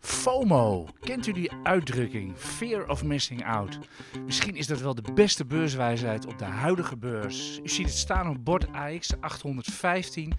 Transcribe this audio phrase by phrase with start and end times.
[0.00, 0.88] FOMO.
[1.00, 2.32] Kent u die uitdrukking?
[2.36, 3.78] Fear of missing out.
[4.24, 7.60] Misschien is dat wel de beste beurswijsheid op de huidige beurs.
[7.62, 10.32] U ziet het staan op bord AX 815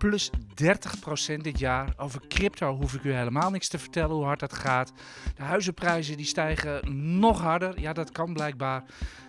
[0.00, 1.94] plus 30% dit jaar.
[1.96, 4.92] Over crypto hoef ik u helemaal niks te vertellen hoe hard dat gaat.
[5.36, 6.80] De huizenprijzen die stijgen
[7.18, 7.80] nog harder.
[7.80, 8.84] Ja, dat kan blijkbaar.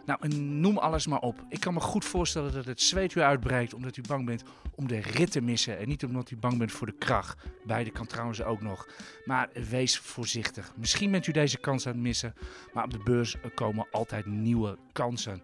[0.06, 1.44] Nou, noem alles maar op.
[1.50, 4.44] Ik kan me goed voorstellen dat het zweet u uitbreekt omdat u bang bent
[4.76, 5.80] om de rit te missen.
[5.80, 7.44] En niet omdat u bang bent voor de kracht.
[7.66, 8.88] Beide kan trouwens ook nog.
[9.26, 10.72] Maar wees voorzichtig.
[10.76, 12.34] Misschien bent u deze kans aan het missen.
[12.74, 15.42] Maar op de beurs komen altijd nieuwe kansen.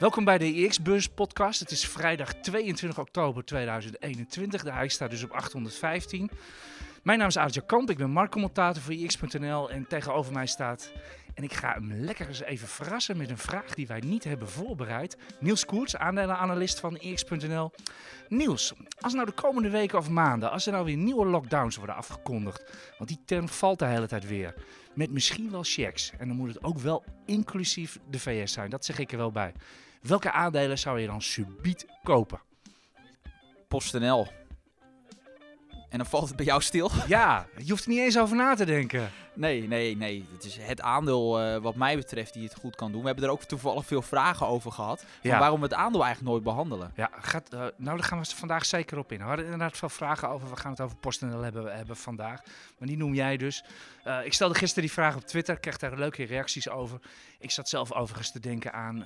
[0.00, 1.60] Welkom bij de EX-beurs podcast.
[1.60, 4.62] Het is vrijdag 22 oktober 2021.
[4.62, 6.30] De huis staat dus op 815.
[7.02, 10.92] Mijn naam is Adja Kamp, ik ben marktcommentator voor EX.nl en tegenover mij staat...
[11.34, 14.48] En ik ga hem lekker eens even verrassen met een vraag die wij niet hebben
[14.48, 15.16] voorbereid.
[15.40, 17.70] Niels Koerts, aandelenanalist van EX.nl.
[18.28, 21.96] Niels, als nou de komende weken of maanden, als er nou weer nieuwe lockdowns worden
[21.96, 22.64] afgekondigd...
[22.98, 24.54] Want die term valt de hele tijd weer.
[24.94, 26.12] Met misschien wel checks.
[26.18, 29.32] En dan moet het ook wel inclusief de VS zijn, dat zeg ik er wel
[29.32, 29.52] bij.
[30.00, 32.40] Welke aandelen zou je dan subiet kopen?
[33.68, 34.28] PostNL.
[35.90, 36.90] En dan valt het bij jou stil?
[37.06, 39.10] Ja, je hoeft er niet eens over na te denken.
[39.34, 40.26] Nee, nee, nee.
[40.32, 43.00] Het is het aandeel uh, wat mij betreft die het goed kan doen.
[43.00, 45.04] We hebben er ook toevallig veel vragen over gehad.
[45.22, 46.92] Van waarom we het aandeel eigenlijk nooit behandelen.
[46.96, 49.18] Ja, gaat, uh, nou daar gaan we vandaag zeker op in.
[49.18, 50.50] We hadden inderdaad veel vragen over.
[50.50, 52.40] We gaan het over PostNL hebben, hebben vandaag.
[52.78, 53.64] Maar die noem jij dus.
[54.06, 55.54] Uh, ik stelde gisteren die vraag op Twitter.
[55.54, 57.00] Ik kreeg daar leuke reacties over.
[57.40, 58.96] Ik zat zelf overigens te denken aan...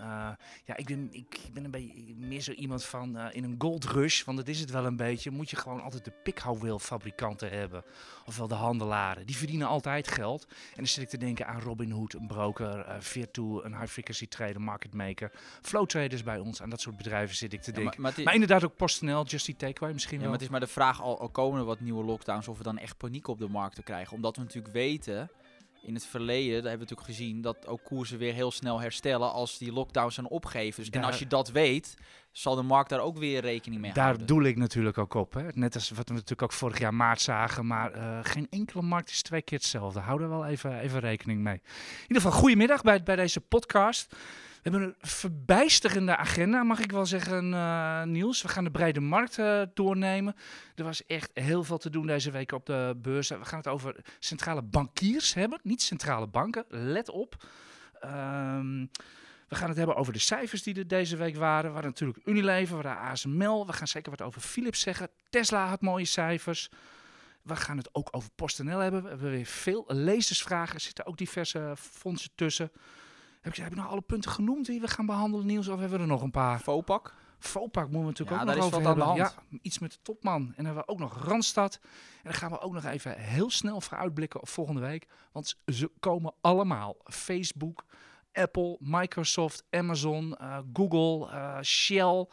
[0.64, 4.24] ja, ik ben, ik ben een beetje meer zo iemand van in een gold rush.
[4.24, 5.30] Want dat is het wel een beetje.
[5.30, 7.84] Moet je gewoon altijd de pikhouweel-fabrikanten hebben.
[8.27, 9.27] Ofwel de handelaren.
[9.27, 10.46] Die verdienen altijd geld.
[10.48, 14.28] En dan zit ik te denken aan Robinhood, een broker, uh, Virtu, een high frequency
[14.28, 15.30] trader, market maker,
[15.62, 16.62] flow traders bij ons.
[16.62, 18.02] Aan dat soort bedrijven zit ik te denken.
[18.02, 20.30] Maar, maar, inderdaad ook PostNL, Just Eat Takeaway misschien ja, wel.
[20.30, 22.64] Maar het is maar de vraag, al, al komen er wat nieuwe lockdowns, of we
[22.64, 24.14] dan echt paniek op de markt te krijgen.
[24.14, 25.30] Omdat we natuurlijk weten
[25.86, 29.32] in het verleden, daar hebben we natuurlijk gezien, dat ook koersen weer heel snel herstellen
[29.32, 30.84] als die lockdowns zijn opgegeven.
[30.84, 31.95] Dus, en als je dat weet,
[32.33, 34.27] zal de markt daar ook weer rekening mee daar houden.
[34.27, 35.33] Daar doe ik natuurlijk ook op.
[35.33, 35.46] Hè.
[35.55, 37.67] Net als wat we natuurlijk ook vorig jaar maart zagen.
[37.67, 40.00] Maar uh, geen enkele markt is twee keer hetzelfde.
[40.00, 41.55] Hou er wel even, even rekening mee.
[41.55, 44.16] In ieder geval, goedemiddag bij, bij deze podcast.
[44.64, 48.42] We hebben een verbijsterende agenda, mag ik wel zeggen, uh, Niels.
[48.42, 50.35] We gaan de brede markt uh, doornemen.
[50.75, 53.29] Er was echt heel veel te doen deze week op de beurs.
[53.29, 56.64] We gaan het over centrale bankiers hebben, niet centrale banken.
[56.69, 57.47] Let op.
[58.05, 58.91] Um,
[59.48, 61.75] we gaan het hebben over de cijfers die er deze week waren.
[61.75, 63.67] We natuurlijk Unilever, hadden ASML.
[63.67, 65.08] We gaan zeker wat over Philips zeggen.
[65.31, 66.70] Tesla had mooie cijfers.
[67.42, 69.02] We gaan het ook over PostNL hebben.
[69.02, 70.75] We hebben weer veel lezersvragen.
[70.75, 72.70] Er zitten ook diverse fondsen tussen.
[73.44, 75.68] Heb je nog alle punten genoemd die we gaan behandelen, Niels?
[75.68, 76.58] Of hebben we er nog een paar?
[76.58, 77.14] Fopak.
[77.38, 79.14] Fopak moeten we natuurlijk ook nog over hebben.
[79.14, 79.32] Ja,
[79.62, 80.40] iets met de topman.
[80.42, 81.78] En dan hebben we ook nog Randstad.
[81.83, 81.90] En
[82.22, 85.06] dan gaan we ook nog even heel snel vooruitblikken op volgende week.
[85.33, 86.96] Want ze komen allemaal.
[87.04, 87.84] Facebook,
[88.33, 92.27] Apple, Microsoft, Amazon, uh, Google, uh, Shell.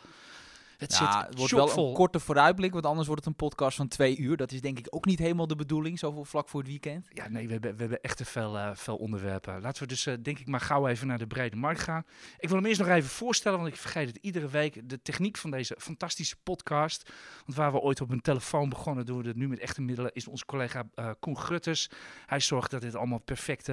[0.81, 3.87] Het, ja, het wordt wel een korte vooruitblik, want anders wordt het een podcast van
[3.87, 4.37] twee uur.
[4.37, 7.07] Dat is denk ik ook niet helemaal de bedoeling, zoveel vlak voor het weekend.
[7.13, 9.61] Ja, nee, we hebben, we hebben echt te veel, uh, veel onderwerpen.
[9.61, 12.05] Laten we dus uh, denk ik maar gauw even naar de brede markt gaan.
[12.37, 14.89] Ik wil hem eerst nog even voorstellen, want ik vergeet het iedere week.
[14.89, 17.11] De techniek van deze fantastische podcast.
[17.45, 20.13] Want waar we ooit op een telefoon begonnen, doen we het nu met echte middelen,
[20.13, 21.89] is onze collega uh, Koen Grutters.
[22.25, 23.69] Hij zorgt dat dit allemaal perfect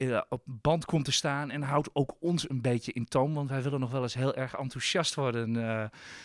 [0.00, 1.50] uh, op band komt te staan.
[1.50, 3.34] En houdt ook ons een beetje in toom.
[3.34, 5.84] Want wij willen nog wel eens heel erg enthousiast worden, uh,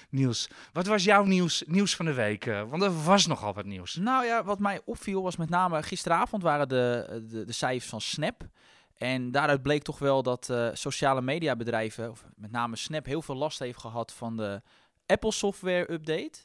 [0.10, 0.50] Niels.
[0.74, 2.46] Wat was jouw nieuws, nieuws van de week?
[2.46, 3.96] Uh, want er was nogal wat nieuws.
[3.96, 8.02] Nou ja, wat mij opviel was met name gisteravond waren de, de, de cijfers van
[8.02, 8.48] Snap.
[8.98, 13.60] En daaruit bleek toch wel dat sociale mediabedrijven, of met name Snap, heel veel last
[13.60, 14.62] heeft gehad van de
[15.06, 16.40] Apple software update.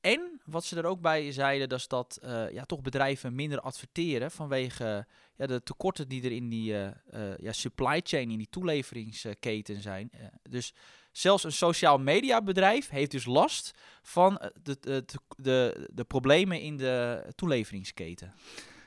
[0.00, 3.60] En wat ze er ook bij zeiden, dat is dat uh, ja, toch bedrijven minder
[3.60, 5.06] adverteren vanwege
[5.36, 9.80] ja, de tekorten die er in die uh, uh, ja, supply chain, in die toeleveringsketen
[9.80, 10.10] zijn.
[10.42, 10.74] dus
[11.12, 15.04] zelfs een sociaal media bedrijf heeft dus last van de, de,
[15.36, 18.34] de, de problemen in de toeleveringsketen.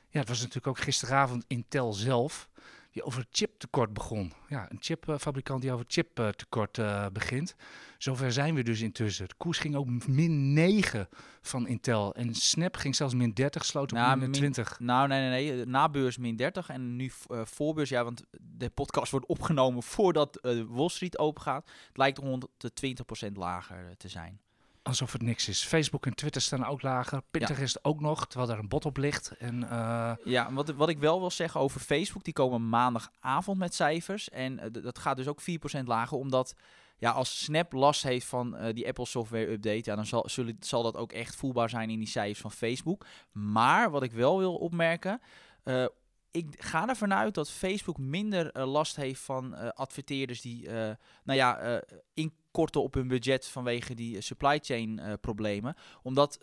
[0.10, 2.50] Ja, het was natuurlijk ook gisteravond Intel zelf
[2.94, 4.32] die over chiptekort begon.
[4.48, 7.56] Ja, een chipfabrikant die over chiptekort uh, begint.
[7.98, 9.28] Zover zijn we dus intussen.
[9.28, 11.08] De koers ging ook min 9
[11.42, 12.16] van Intel.
[12.16, 14.80] En Snap ging zelfs min 30, sloot op nou, min 20.
[14.80, 15.66] nou, nee, nee, nee.
[15.66, 17.90] Na beurs min 30 en nu uh, voorbeurs.
[17.90, 21.70] Ja, want de podcast wordt opgenomen voordat uh, Wall Street open gaat.
[21.88, 22.72] Het lijkt rond de
[23.30, 24.40] 20% lager te zijn.
[24.84, 25.64] Alsof het niks is.
[25.64, 27.22] Facebook en Twitter staan ook lager.
[27.32, 29.32] Pinterest ook nog, terwijl daar een bot op ligt.
[29.38, 30.12] En, uh...
[30.24, 34.30] Ja, wat, wat ik wel wil zeggen over Facebook, die komen maandagavond met cijfers.
[34.30, 36.56] En uh, dat gaat dus ook 4% lager, omdat
[36.98, 40.58] ja, als Snap last heeft van uh, die Apple software update, ja, dan zal, zullen,
[40.60, 43.06] zal dat ook echt voelbaar zijn in die cijfers van Facebook.
[43.32, 45.22] Maar wat ik wel wil opmerken,
[46.32, 50.70] ik ga ervan uit dat Facebook minder uh, last heeft van adverteerders die,
[51.24, 51.82] nou ja,
[52.54, 55.76] inkorten op hun budget vanwege die supply chain problemen.
[56.02, 56.40] Omdat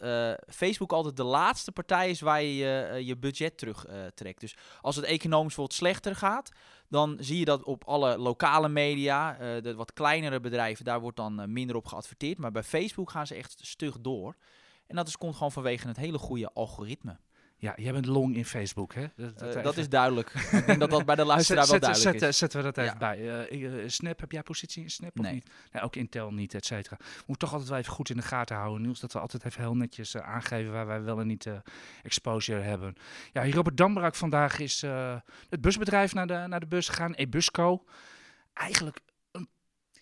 [0.49, 4.41] Facebook altijd de laatste partij is waar je je budget terugtrekt.
[4.41, 6.51] dus als het economisch bijvoorbeeld slechter gaat,
[6.89, 11.53] dan zie je dat op alle lokale media, de wat kleinere bedrijven, daar wordt dan
[11.53, 12.39] minder op geadverteerd.
[12.39, 14.37] Maar bij Facebook gaan ze echt stug door.
[14.87, 17.19] En dat is, komt gewoon vanwege het hele goede algoritme.
[17.61, 19.07] Ja, jij bent long in Facebook, hè?
[19.17, 20.31] Dat, dat, uh, dat is duidelijk.
[20.53, 22.39] ik denk dat dat bij de luisteraar wel duidelijk zet, is.
[22.39, 22.99] Zetten we dat even ja.
[22.99, 23.49] bij.
[23.51, 25.51] Uh, Snap, heb jij positie in Snap of niet?
[25.73, 26.97] Nee, ook Intel niet, et cetera.
[27.27, 29.01] Moet toch altijd wel even goed in de gaten houden, Niels.
[29.01, 31.49] Dat we altijd even heel netjes uh, aangeven waar wij wel en niet
[32.03, 32.95] exposure hebben.
[33.33, 34.81] Ja, hier op het Dambraak vandaag is
[35.49, 37.85] het busbedrijf naar de, naar de bus gegaan, Ebusco.
[38.53, 39.01] Eigenlijk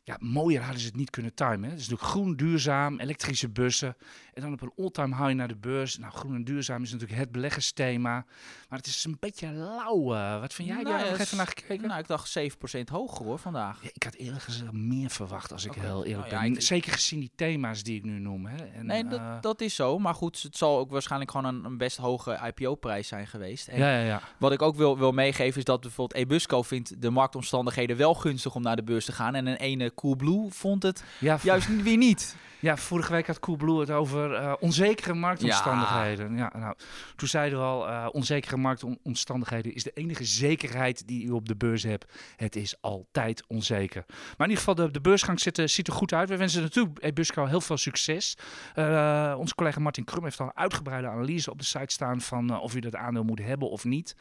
[0.09, 1.63] ja, mooier hadden ze het niet kunnen timen.
[1.63, 1.71] Hè.
[1.71, 3.97] Het is natuurlijk groen, duurzaam, elektrische bussen.
[4.35, 5.99] En dan op een all-time high naar de beurs.
[5.99, 8.25] Nou, groen en duurzaam is natuurlijk het beleggersthema.
[8.69, 10.15] Maar het is een beetje lauw.
[10.15, 10.83] Uh, wat vind jij?
[10.83, 11.89] Nou, nog even naar gekeken?
[11.89, 12.43] Nou, ik dacht 7%
[12.91, 13.83] hoger hoor vandaag.
[13.83, 15.85] Ja, ik had eerlijk gezegd meer verwacht, als ik okay.
[15.85, 16.63] heel eerlijk nou, ben.
[16.63, 18.47] Zeker gezien die thema's die ik nu noem.
[18.47, 18.65] Hè.
[18.65, 19.99] En, nee, uh, dat, dat is zo.
[19.99, 23.69] Maar goed, het zal ook waarschijnlijk gewoon een, een best hoge IPO-prijs zijn geweest.
[23.69, 24.23] En ja, ja, ja.
[24.39, 28.55] Wat ik ook wil, wil meegeven is dat bijvoorbeeld Ebusco vindt de marktomstandigheden wel gunstig
[28.55, 29.35] om naar de beurs te gaan.
[29.35, 32.37] En een ene Coolblue vond het ja, juist weer niet.
[32.61, 36.37] Ja, vorige week had Coolblue het over uh, onzekere marktomstandigheden.
[36.37, 36.51] Ja.
[36.53, 36.59] ja.
[36.59, 36.75] nou,
[37.17, 41.57] toen zeiden we al, uh, onzekere marktomstandigheden is de enige zekerheid die u op de
[41.57, 42.13] beurs hebt.
[42.37, 44.05] Het is altijd onzeker.
[44.07, 46.29] Maar in ieder geval, de, de beursgang ziet, ziet er goed uit.
[46.29, 48.37] We wensen natuurlijk Ebusco heel veel succes.
[48.77, 52.61] Uh, onze collega Martin Krum heeft al een uitgebreide analyse op de site staan van
[52.61, 54.17] of u dat aandeel moet hebben of niet.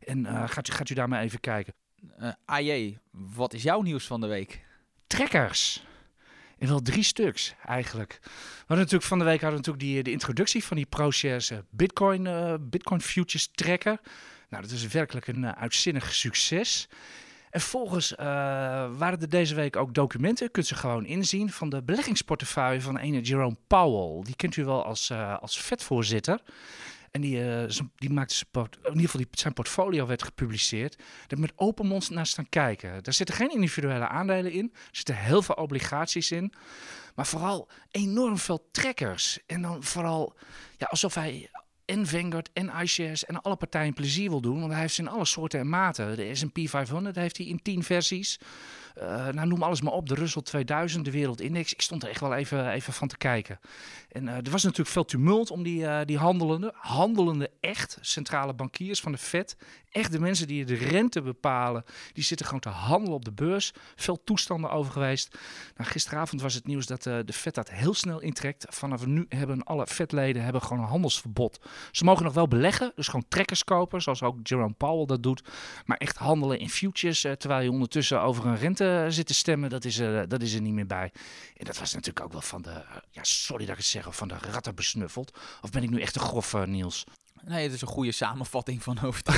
[0.00, 1.74] En gaat, u, gaat u daar maar even kijken.
[2.44, 4.68] AJ, wat is jouw nieuws van de week?
[5.10, 5.82] Trekkers.
[6.58, 8.18] En wel drie stuks eigenlijk.
[8.22, 8.28] We
[8.58, 12.54] hadden natuurlijk van de week hadden natuurlijk die, de introductie van die Proces Bitcoin, uh,
[12.60, 14.00] Bitcoin Futures Tracker.
[14.48, 16.88] Nou, dat is werkelijk een uitzinnig succes.
[17.50, 18.14] En volgens
[18.96, 23.20] waren er deze week ook documenten, kunt ze gewoon inzien, van de beleggingsportefeuille van ene
[23.20, 24.24] Jerome Powell.
[24.24, 25.10] Die kent u wel als,
[25.40, 26.40] als vetvoorzitter.
[27.10, 31.02] En die, uh, die maakte zijn, in ieder geval die, zijn portfolio werd gepubliceerd.
[31.26, 33.02] Daar met open mond naar staan kijken.
[33.02, 34.70] Daar zitten geen individuele aandelen in.
[34.72, 36.52] Er zitten heel veel obligaties in.
[37.14, 39.38] Maar vooral enorm veel trekkers.
[39.46, 40.36] En dan vooral
[40.76, 41.50] ja, alsof hij
[41.84, 44.60] en Vanguard en iShares en alle partijen plezier wil doen.
[44.60, 46.16] Want hij heeft ze in alle soorten en maten.
[46.16, 48.38] De S&P 500 heeft hij in 10 versies.
[49.02, 50.08] Uh, nou, noem alles maar op.
[50.08, 51.72] De Russell 2000, de Wereldindex.
[51.72, 53.60] Ik stond er echt wel even, even van te kijken.
[54.08, 58.54] En uh, er was natuurlijk veel tumult om die, uh, die handelende, handelende echt centrale
[58.54, 59.56] bankiers van de Fed.
[59.90, 63.72] Echt de mensen die de rente bepalen, die zitten gewoon te handelen op de beurs.
[63.96, 65.38] Veel toestanden over geweest.
[65.76, 68.66] Nou, gisteravond was het nieuws dat de Fed dat heel snel intrekt.
[68.68, 71.60] Vanaf nu hebben alle Fed-leden hebben gewoon een handelsverbod.
[71.90, 75.42] Ze mogen nog wel beleggen, dus gewoon trekkers kopen, zoals ook Jerome Powell dat doet.
[75.84, 79.84] Maar echt handelen in futures, terwijl je ondertussen over een rente zit te stemmen, dat
[79.84, 81.12] is, er, dat is er niet meer bij.
[81.56, 84.16] En dat was natuurlijk ook wel van de, ja, sorry dat ik het zeg, of
[84.16, 85.38] van de ratten besnuffeld.
[85.62, 87.04] Of ben ik nu echt een grof, Niels?
[87.44, 89.28] Nee, het is een goede samenvatting van hoofd.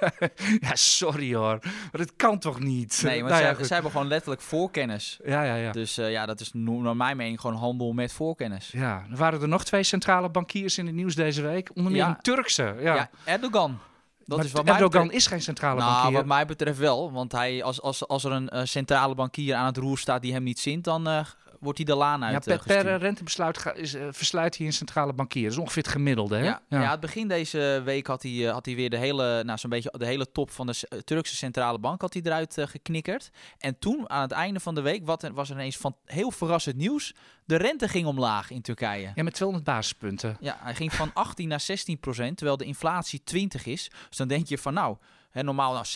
[0.66, 1.58] ja, sorry hoor.
[1.62, 3.00] Maar dat kan toch niet?
[3.02, 5.18] Nee, want nou, zij, ja, zij, hebben gewoon letterlijk voorkennis.
[5.24, 5.72] Ja, ja, ja.
[5.72, 8.70] Dus uh, ja, dat is naar mijn mening gewoon handel met voorkennis.
[8.70, 11.70] Ja, er waren er nog twee centrale bankiers in het nieuws deze week.
[11.74, 12.08] Onder meer ja.
[12.08, 12.74] een Turkse.
[12.80, 13.78] Ja, ja Erdogan.
[14.26, 15.12] Dat maar is wat Erdogan betreft...
[15.12, 16.12] is geen centrale nou, bankier.
[16.12, 17.12] wat mij betreft wel.
[17.12, 20.32] Want hij, als, als, als er een uh, centrale bankier aan het roer staat die
[20.32, 21.20] hem niet zint, dan uh,
[21.62, 25.12] wordt hij de laan uit ja, per, per rentebesluit is, uh, versluit hij een centrale
[25.12, 25.42] bankier.
[25.42, 26.36] Dat is ongeveer het gemiddelde.
[26.36, 26.44] Hè?
[26.44, 26.80] Ja, ja.
[26.80, 29.94] ja het begin deze week had hij, had hij weer de hele, nou, zo'n beetje
[29.98, 33.30] de hele top van de Turkse centrale bank had hij eruit geknikkerd.
[33.58, 36.76] En toen, aan het einde van de week, wat, was er ineens van heel verrassend
[36.76, 37.14] nieuws.
[37.44, 39.12] De rente ging omlaag in Turkije.
[39.14, 40.36] Ja, met 200 basispunten.
[40.40, 43.90] Ja, hij ging van 18 naar 16 procent, terwijl de inflatie 20 is.
[44.08, 44.96] Dus dan denk je van nou,
[45.32, 45.86] hè, normaal nou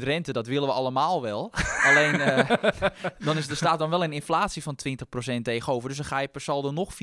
[0.00, 1.52] 16% rente, dat willen we allemaal wel.
[1.88, 2.50] Alleen, uh,
[3.26, 5.88] dan is, er staat dan wel een inflatie van 20% tegenover.
[5.88, 6.96] Dus dan ga je per saldo nog 4%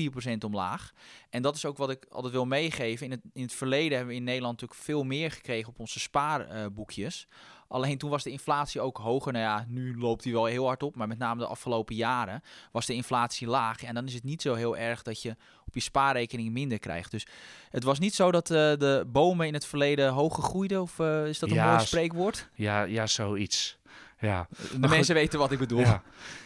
[0.44, 0.92] omlaag.
[1.30, 3.06] En dat is ook wat ik altijd wil meegeven.
[3.06, 6.00] In het, in het verleden hebben we in Nederland natuurlijk veel meer gekregen op onze
[6.00, 7.26] spaarboekjes.
[7.28, 7.36] Uh,
[7.70, 9.32] Alleen toen was de inflatie ook hoger.
[9.32, 10.96] Nou ja, nu loopt die wel heel hard op.
[10.96, 13.82] Maar met name de afgelopen jaren was de inflatie laag.
[13.82, 15.36] En dan is het niet zo heel erg dat je
[15.66, 17.10] op je spaarrekening minder krijgt.
[17.10, 17.26] Dus
[17.68, 20.82] het was niet zo dat uh, de bomen in het verleden hoger groeiden.
[20.82, 22.48] Of uh, is dat een ja, mooi spreekwoord?
[22.54, 23.78] Ja, ja, zoiets.
[24.18, 24.48] Ja.
[24.72, 25.80] De Maar mensen weten wat ik bedoel.
[25.80, 26.02] Ja.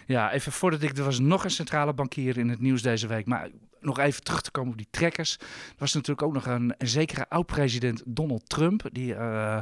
[0.06, 0.98] ja, even voordat ik...
[0.98, 3.26] Er was nog een centrale bankier in het nieuws deze week.
[3.26, 3.48] Maar
[3.84, 5.36] nog even terug te komen op die trekkers.
[5.40, 8.88] Er was natuurlijk ook nog een, zekere oud-president Donald Trump.
[8.92, 9.58] Die eh,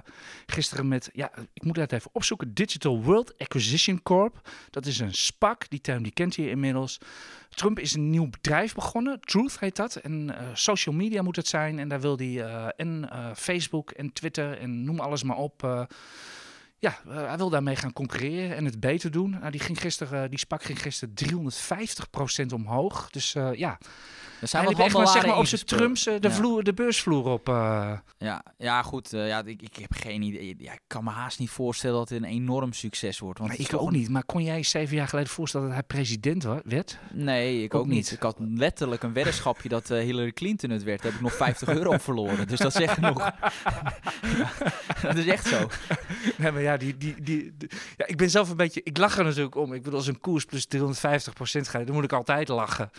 [0.46, 1.10] gisteren met...
[1.12, 2.54] Ja, ik moet dat even opzoeken.
[2.54, 4.48] Digital World Acquisition Corp.
[4.70, 5.70] Dat is een SPAC.
[5.70, 6.98] Die term die kent je inmiddels.
[7.48, 9.20] Trump is een nieuw bedrijf begonnen.
[9.20, 9.96] Truth heet dat.
[9.96, 11.78] En eh, social media moet het zijn.
[11.78, 15.88] En daar wil hij eh, en Facebook en Twitter en noem alles maar op...
[16.82, 19.30] eh, ja, eh, hij wil daarmee gaan concurreren en het beter doen.
[19.30, 23.10] Nou, die, ging gisteren, die SPAC ging gisteren 350% omhoog.
[23.10, 23.78] Dus eh, ja,
[24.40, 25.64] Er zijn wel echt maar, zeg maar, op zijn.
[25.64, 26.34] Trumps eh, de, Ja.
[26.34, 27.48] vloer, de beursvloer op.
[27.48, 27.92] eh.
[28.18, 29.12] Ja, ja goed.
[29.12, 30.54] eh, ja, ik, ik heb geen idee.
[30.58, 33.38] Ja, ik kan me haast niet voorstellen dat het een enorm succes wordt.
[33.38, 34.08] Want maar ik ook een- niet.
[34.08, 36.98] Maar kon jij zeven jaar geleden voorstellen dat hij president werd?
[37.12, 37.94] Nee, ik Ook ook, niet.
[37.96, 38.10] niet.
[38.10, 41.02] Ik had letterlijk een weddenschapje dat eh, Hillary Clinton het werd.
[41.02, 42.48] Daar heb ik nog 50 euro verloren.
[42.48, 43.30] Dus dat zegt genoeg.
[45.02, 45.68] Ja, dat is echt zo.
[46.36, 48.80] Nee, maar ja, die, die, die, die- ja, ik ben zelf een beetje...
[48.84, 49.72] Ik lach er natuurlijk om.
[49.72, 50.80] Ik bedoel, als een koers plus 350%
[51.60, 52.90] gaat, dan moet ik altijd lachen.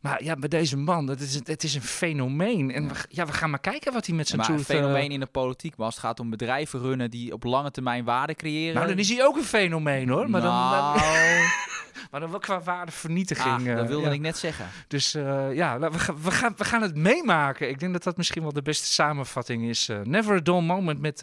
[0.00, 2.72] Maar ja, bij deze man, dat is, het is een fenomeen.
[2.72, 4.80] En we, ja, we gaan maar kijken wat hij met Ja, zijn maar een eh,
[4.80, 5.76] fenomeen in de politiek.
[5.76, 8.74] Maar als het gaat om bedrijven runnen die op lange termijn waarde creëren.
[8.74, 10.30] Nou, dan is hij ook een fenomeen hoor.
[10.30, 10.98] Maar, dan, Nou,
[12.10, 13.68] maar dan wel qua waardevernietiging.
[13.68, 14.12] ah, dat eh, wilde ja.
[14.12, 14.66] ik net zeggen.
[14.88, 17.68] Dus eh, ja, we, gaan, we, gaan, we gaan het meemaken.
[17.68, 19.88] Ik denk dat dat misschien wel de beste samenvatting is.
[20.04, 21.20] Never a dull moment met,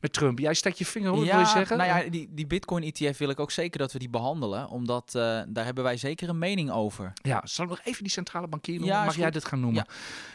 [0.00, 0.38] met Trump.
[0.38, 1.76] Jij steekt je vinger op, wil je zeggen?
[1.76, 4.68] Nou ja, die, die Bitcoin-ETF wil ik ook zeker dat we die behandelen.
[4.68, 7.12] Omdat eh, daar hebben wij zeker een mening over.
[7.22, 8.94] Ja, zal ik nog even die centrale bankier noemen?
[8.96, 9.86] Ja, Mag jij dit gaan noemen?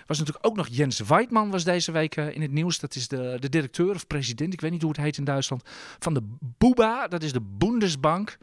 [0.08, 2.80] Was natuurlijk ook nog Jens Weidmann was deze week eh, in het nieuws.
[2.80, 5.70] Dat is de, de directeur of president, ik weet niet hoe het heet in Duitsland,
[6.00, 7.08] van de BUBA.
[7.08, 8.38] Dat is de Bundesbank.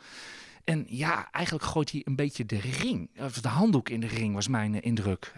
[0.64, 4.34] En ja, eigenlijk gooit hij een beetje de ring, of de handdoek in de ring,
[4.34, 5.32] was mijn eh, indruk.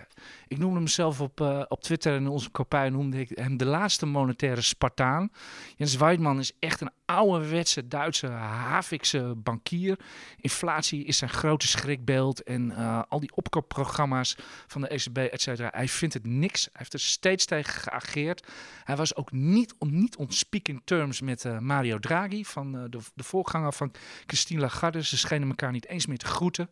[0.48, 3.56] Ik noemde hem zelf op, eh, op Twitter en in onze kopij noemde ik hem
[3.56, 5.30] de laatste monetaire Spartaan.
[5.76, 9.98] Jens Weidmann is echt een ouderwetse Duitse Havikse bankier.
[10.40, 15.70] Inflatie is zijn grote schrikbeeld en eh, al die opkoopprogramma's van de ECB, et cetera.
[15.72, 16.64] Hij vindt het niks.
[16.64, 18.46] Hij heeft er steeds tegen geageerd.
[18.84, 22.98] Hij was ook niet, on, niet on speaking terms met eh, Mario Draghi, van de,
[23.14, 23.92] de voorganger van
[24.26, 25.04] Christine Lagarde.
[25.04, 26.70] Ze schenen elkaar niet eens meer te groeten.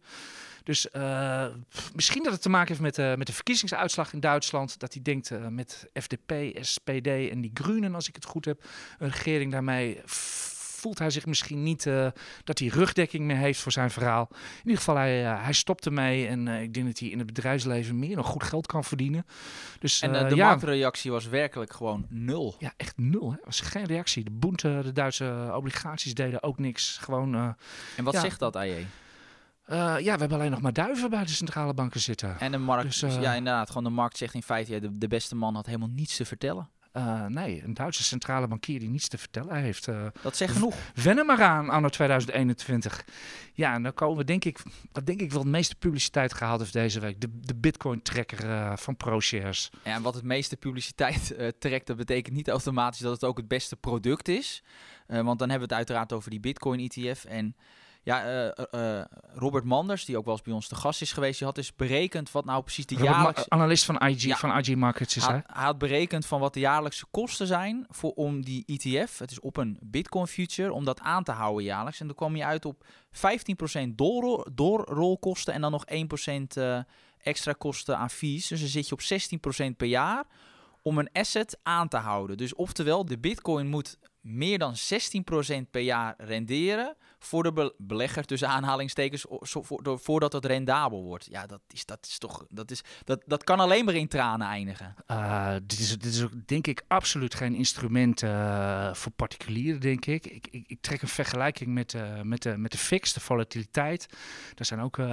[0.67, 1.47] Dus eh,
[1.95, 4.79] misschien dat het te maken heeft met, eh, met de verkiezingsuitslag in Duitsland.
[4.79, 8.65] Dat hij denkt eh, met FDP, SPD en die Groenen, als ik het goed heb,
[8.99, 10.01] een regering daarmee.
[10.05, 11.85] Voelt hij zich misschien niet
[12.45, 14.29] dat hij rugdekking meer heeft voor zijn verhaal.
[14.31, 16.27] In ieder geval, hij, hij stopt ermee.
[16.27, 19.27] En ik denk dat hij in het bedrijfsleven meer dan goed geld kan verdienen.
[19.79, 22.57] Dus En de ja, marktreactie was werkelijk gewoon nul.
[22.59, 23.33] ja, echt nul.
[23.33, 24.25] Er was geen reactie.
[24.25, 26.99] De eh, de Duitse obligaties deden ook niks.
[26.99, 27.57] Gewoon,
[27.97, 28.21] En wat Ja.
[28.21, 28.87] zegt dat, AJ?
[29.67, 32.39] Eh, ja, we hebben alleen nog maar duiven bij de centrale banken zitten.
[32.41, 34.99] En de markt, Dus, eh, ja inderdaad, gewoon de markt zegt in feite, ja, de,
[34.99, 36.69] de beste man had helemaal niets te vertellen.
[36.93, 39.89] Eh, nee, een Duitse centrale bankier die niets te vertellen heeft.
[40.23, 40.75] Dat zegt genoeg.
[40.95, 43.05] wen er maar aan, anno 2021.
[43.53, 44.59] Ja, en dan komen we denk ik,
[44.93, 47.21] wat denk ik wel het meeste publiciteit gehaald heeft deze week.
[47.21, 49.71] De, de Bitcoin-trekker eh, van ProShares.
[49.85, 53.49] Ja, en wat het meeste publiciteit trekt, dat betekent niet automatisch dat het ook het
[53.49, 54.63] beste product is.
[55.07, 57.25] Want dan hebben we het uiteraard over die Bitcoin-ETF.
[57.25, 57.57] En
[58.07, 61.13] ja, eh, eh, eh, Robert Manders, die ook wel eens bij ons te gast is
[61.13, 63.45] geweest, die had dus berekend wat nou precies de Robert jaarlijkse...
[63.49, 64.37] analist van IG, Ja.
[64.37, 65.43] van IG Markets is hij.
[65.47, 69.41] Hij, had berekend van wat de jaarlijkse kosten zijn voor, om die ETF, het is
[69.41, 72.01] op een Bitcoin future, om dat aan te houden jaarlijks.
[72.01, 76.79] En dan kwam je uit op 15% doorro- doorrolkosten en dan nog 1% eh,
[77.19, 78.49] extra kosten aan fees.
[78.49, 79.03] Dus dan zit je op
[79.73, 80.25] 16% per jaar
[80.83, 82.37] om een asset aan te houden.
[82.37, 88.25] Dus oftewel, de Bitcoin moet meer dan 16% per jaar renderen voor de be- belegger
[88.25, 89.27] tussen aanhalingstekens
[89.83, 91.27] voordat het rendabel wordt.
[91.31, 94.47] Ja, dat is, dat is toch dat, is, dat, dat kan alleen maar in tranen
[94.47, 94.95] eindigen.
[95.07, 100.07] Uh, dit, is, dit is ook, denk ik, absoluut geen instrument uh, voor particulieren, denk
[100.07, 100.27] ik.
[100.27, 100.65] Ik, ik.
[100.67, 104.07] ik, trek een vergelijking met, uh, met, de, met de FIX, de volatiliteit.
[104.55, 105.07] Daar zijn ook uh,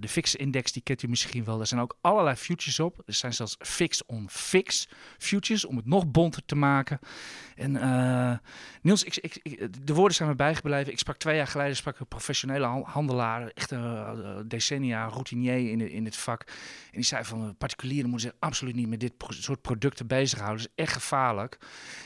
[0.00, 1.56] de FIX-index, die kent u misschien wel.
[1.56, 3.02] Daar zijn ook allerlei futures op.
[3.06, 6.98] Er zijn zelfs fix on fix futures, om het nog bonter te maken.
[7.54, 7.72] En
[8.82, 10.92] Niels, ik, ik, de woorden zijn me bijgebleven.
[10.92, 16.04] Ik sprak twee jaar geleden sprak een professionele handelaar, echt een decennia routinier in, in
[16.04, 16.40] het vak.
[16.40, 20.62] En die zei van particulieren moeten zich absoluut niet met dit soort producten bezighouden.
[20.62, 21.58] Dat is echt gevaarlijk.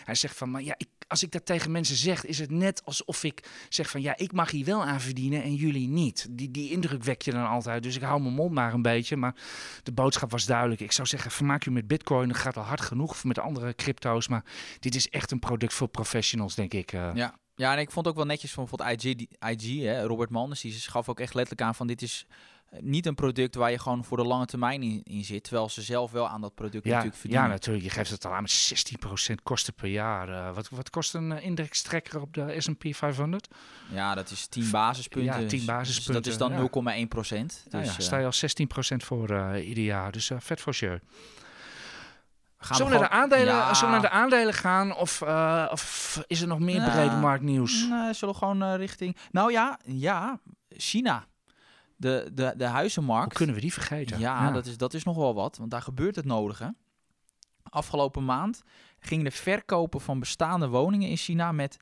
[0.04, 2.84] Hij zegt van, maar ja, ik, als ik dat tegen mensen zeg, is het net
[2.84, 6.26] alsof ik zeg van, ja, ik mag hier wel aan verdienen en jullie niet.
[6.30, 7.82] Die, die indruk wek je dan altijd.
[7.82, 9.16] Dus ik hou mijn mond maar een beetje.
[9.16, 9.34] Maar
[9.82, 10.80] de boodschap was duidelijk.
[10.80, 12.28] Ik zou zeggen, vermaak u met bitcoin.
[12.28, 14.28] Dat gaat al hard genoeg met andere crypto's.
[14.28, 14.44] Maar
[14.80, 16.92] dit is echt een product voor professionals, denk ik.
[16.92, 17.10] Uh.
[17.14, 17.34] Ja.
[17.56, 20.72] Ja, en ik vond ook wel netjes van bijvoorbeeld IG, IG hè, Robert Manders, die
[20.72, 22.26] gaf ook echt letterlijk aan van dit is
[22.80, 25.44] niet een product waar je gewoon voor de lange termijn in, in zit.
[25.44, 27.46] Terwijl ze zelf wel aan dat product Ja, natuurlijk verdienen.
[27.46, 27.84] ja, natuurlijk.
[27.84, 28.86] Je geeft het al aan met
[29.30, 30.28] 16% kosten per jaar.
[30.28, 33.48] Eh, wat, wat kost een eh, indextrekker op de S&P 500?
[33.90, 35.40] Ja, dat is 10 basispunten.
[35.40, 37.02] Ja, 10 Dus basispunten, dat is dan ja.
[37.02, 37.64] 0,1 procent.
[37.70, 40.12] Nou Dus ja, eh, sta je al 16% voor eh, ieder jaar.
[40.12, 41.00] Dus eh, vet voor sure.
[42.64, 43.80] Gaan Zullen we, naar de aandelen, Ja.
[43.80, 44.96] we naar de aandelen gaan?
[44.96, 47.86] Of, eh, of is er nog meer Nou, brede marktnieuws?
[47.88, 49.16] Nee, zullen we gewoon eh, richting...
[49.30, 51.26] Nou ja, ja, China.
[51.96, 53.24] De, de, de huizenmarkt.
[53.28, 54.18] Hoe kunnen we die vergeten?
[54.18, 56.74] Ja, Dat, is, dat is nog wel wat, want daar gebeurt het nodige.
[57.62, 58.62] Afgelopen maand
[58.98, 61.76] gingen de verkopen van bestaande woningen in China met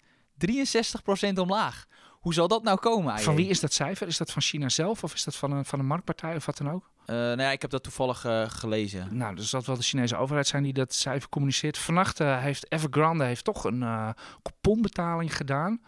[0.47, 1.87] 63% omlaag.
[2.11, 4.07] Hoe zal dat nou komen Van wie is dat cijfer?
[4.07, 6.57] Is dat van China zelf of is dat van een, van een marktpartij of wat
[6.57, 6.91] dan ook?
[7.07, 9.17] Eh, nou ja, ik heb dat toevallig eh, gelezen.
[9.17, 11.79] Nou, dus dat wel de Chinese overheid zijn die dat cijfer communiceert.
[11.79, 15.81] Vannacht eh, heeft Evergrande heeft toch een couponbetaling gedaan.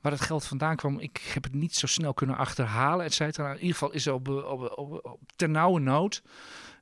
[0.00, 3.50] Waar het geld vandaan kwam, ik heb het niet zo snel kunnen achterhalen, et cetera.
[3.50, 6.22] In ieder geval is er op, op, op, nood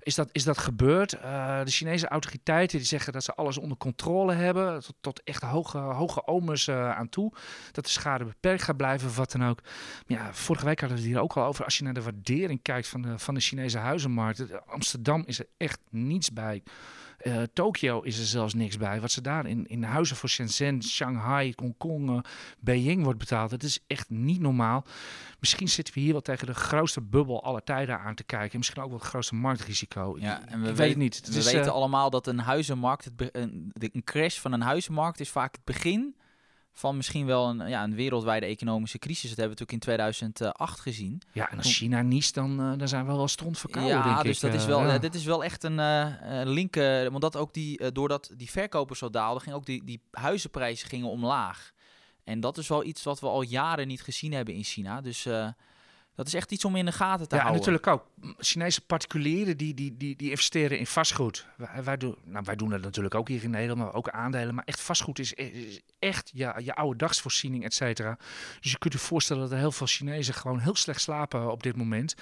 [0.08, 1.12] is dat, is dat gebeurd.
[1.12, 4.80] Eh, de Chinese autoriteiten die zeggen dat ze alles onder controle hebben.
[4.84, 7.32] Tot, tot echt hoge, hoge omers eh, aan toe.
[7.72, 9.60] Dat de schade beperkt gaat blijven of wat dan ook.
[10.06, 11.64] Maar ja, vorige week hadden we het hier ook al over.
[11.64, 14.66] Als je naar de waardering kijkt van de, van de Chinese huizenmarkt.
[14.66, 16.62] Amsterdam is er echt niets bij.
[17.18, 19.00] Eh, Tokio is er zelfs niks bij.
[19.00, 22.18] Wat ze daar in, in huizen voor Shenzhen, Shanghai, Hongkong, eh,
[22.60, 23.50] Beijing wordt betaald.
[23.50, 24.84] Dat is echt niet normaal.
[25.40, 28.50] Misschien zitten we hier wel tegen de grootste bubbel aller tijden aan te kijken.
[28.52, 30.16] En misschien ook wel het grootste marktrisico.
[30.20, 31.28] Ja, en we ik weet weten- het niet.
[31.32, 34.52] We is, weten eh, allemaal dat een huizenmarkt, het be- een, de- een crash van
[34.52, 36.14] een huizenmarkt is vaak het begin
[36.78, 39.28] van misschien wel een, ja, een wereldwijde economische crisis.
[39.28, 41.22] Dat hebben we natuurlijk in 2008 gezien.
[41.32, 44.24] ja, en als China niest, dan, eh, dan zijn we wel stront verkouden, ja, denk
[44.24, 44.50] dus ik.
[44.50, 44.94] dat is eh, wel, ja.
[44.94, 46.74] eh, dit is wel echt een eh, link.
[47.10, 51.08] want dat ook die, doordat die verkopen zo daalden, gingen ook die, die huizenprijzen gingen
[51.08, 51.72] omlaag.
[52.24, 55.00] En dat is wel iets wat we al jaren niet gezien hebben in China.
[55.00, 55.28] Dus
[56.18, 57.72] dat is echt iets om in de gaten te Ja, en houden.
[57.72, 58.34] natuurlijk ook.
[58.38, 61.46] Chinese particulieren die, die, die, die investeren in vastgoed.
[61.56, 64.54] Wij, wij, doen, nou, wij doen dat natuurlijk ook hier in Nederland, maar ook aandelen.
[64.54, 68.18] Maar echt vastgoed is, is echt je, je oude dagsvoorziening, et cetera.
[68.60, 71.62] Dus je kunt je voorstellen dat er heel veel Chinezen gewoon heel slecht slapen op
[71.62, 72.14] dit moment.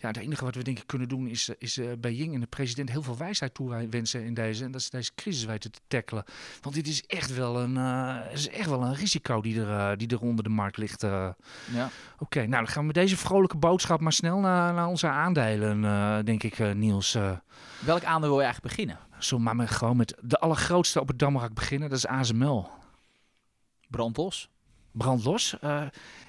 [0.00, 2.40] Ja, het enige wat we denk ik kunnen doen is, eh, is eh, Beijing en
[2.40, 4.64] de president heel veel wijsheid toewensen in deze.
[4.64, 6.24] En dat ze deze crisis weten te tackelen.
[6.60, 10.08] Want dit is echt wel een, het is echt wel een risico die er, die
[10.08, 11.02] er onder de markt ligt.
[11.02, 11.90] Ja.
[12.18, 16.24] Oké, nou dan gaan we met deze vrolijke boodschap maar snel naar, naar onze aandelen,
[16.24, 17.18] denk ik, Niels.
[17.78, 18.98] Welk aandeel wil je eigenlijk beginnen?
[19.24, 21.88] zullen maar met, gewoon met de allergrootste op het Damrak beginnen.
[21.88, 22.68] Dat is ASML.
[23.88, 24.48] Brand los.
[24.92, 25.58] Brand los.
[25.60, 25.82] Eh,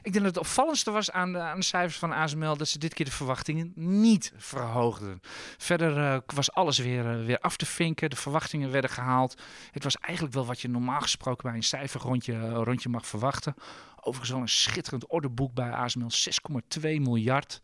[0.04, 2.80] ik denk dat het opvallendste was aan de, aan de cijfers van ASML dat ze
[2.80, 5.22] dit keer de verwachtingen niet verhoogden.
[5.58, 8.10] Verder eh, was alles weer, eh, weer af te vinken.
[8.10, 9.42] De verwachtingen werden gehaald.
[9.72, 13.56] Het was eigenlijk wel wat je normaal gesproken bij een cijferrondje eh, rondje mag verwachten.
[14.02, 16.10] Overigens wel een schitterend orderboek bij ASML.
[16.10, 17.62] 6,2 miljard.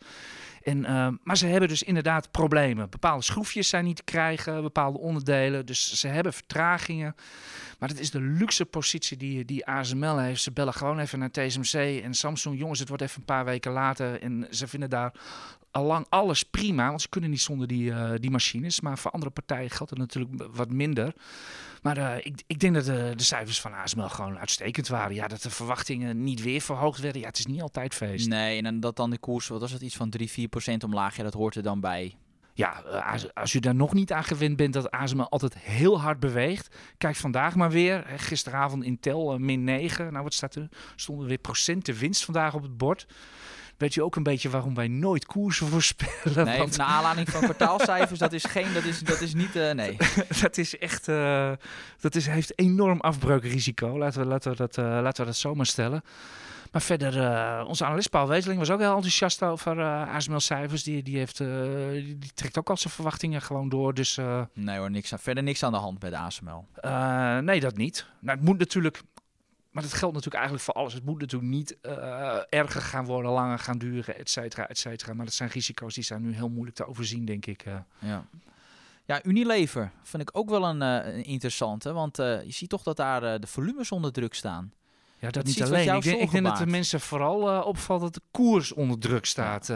[0.67, 2.89] En, eh, maar ze hebben dus inderdaad problemen.
[2.89, 5.65] Bepaalde schroefjes zijn niet te krijgen, bepaalde onderdelen.
[5.65, 7.15] Dus ze hebben vertragingen.
[7.79, 10.41] Maar dat is de luxe positie die, die ASML heeft.
[10.41, 12.57] Ze bellen gewoon even naar TSMC en Samsung.
[12.57, 14.21] Jongens, het wordt even een paar weken later.
[14.21, 15.13] En ze vinden daar
[15.71, 16.87] allang alles prima.
[16.87, 18.81] Want ze kunnen niet zonder die, eh, die machines.
[18.81, 21.13] Maar voor andere partijen geldt het natuurlijk wat minder.
[21.81, 25.15] Maar eh, ik, ik denk dat de, de cijfers van ASML gewoon uitstekend waren.
[25.15, 27.21] Ja, dat de verwachtingen niet weer verhoogd werden.
[27.21, 28.27] Ja, het is niet altijd feest.
[28.27, 30.83] Nee, en dan dat dan de koers, wat was het, iets van 3, 4 procent
[30.83, 31.15] omlaag.
[31.15, 32.15] Ja, dat hoort er dan bij.
[32.57, 36.19] Ja, eh, als, u daar nog niet aan gewend bent dat ASML altijd heel hard
[36.19, 36.75] beweegt.
[36.97, 38.03] Kijk vandaag maar weer.
[38.15, 40.11] Gisteravond Intel eh, min 9.
[40.11, 40.69] Nou, wat staat er?
[40.95, 43.07] Stonden weer procenten winst vandaag op het bord.
[43.77, 46.45] Weet je ook een beetje waarom wij nooit koersen voorspellen?
[46.45, 49.71] Nee, Want naar aanleiding van kwartaalcijfers, dat is geen, dat is, dat is niet, eh,
[49.71, 49.97] nee.
[50.41, 51.51] dat is echt, eh,
[51.99, 53.97] dat is, heeft enorm afbreukrisico.
[53.97, 56.01] Laten we, laten, we dat, eh, laten we dat zomaar stellen.
[56.71, 60.83] Maar verder, onze analist Paul Weteling was ook heel enthousiast over ASML-cijfers.
[60.83, 63.93] Die, die, heeft, die, trekt ook al zijn verwachtingen gewoon door.
[63.93, 64.19] Dus
[64.53, 66.65] Nee hoor, niks aan, verder niks aan de hand met ASML.
[67.37, 68.05] Eh, nee, dat niet.
[68.19, 69.01] Nou, het moet natuurlijk.
[69.77, 70.93] Maar dat geldt natuurlijk eigenlijk voor alles.
[70.93, 75.13] Het moet natuurlijk niet eh, erger gaan worden, langer gaan duren, et cetera, et cetera.
[75.13, 77.61] Maar dat zijn risico's die zijn nu heel moeilijk te overzien, denk ik.
[77.65, 77.75] eh.
[77.99, 78.25] Ja.
[79.05, 82.97] Ja, Unilever vind ik ook wel een, eh, een interessante, want je ziet toch dat
[82.97, 84.73] daar de volumes onder druk staan.
[85.19, 85.95] Ja, dat, niet alleen.
[85.95, 89.71] Ik denk, ik denk dat de mensen vooral opvalt dat de koers onder druk staat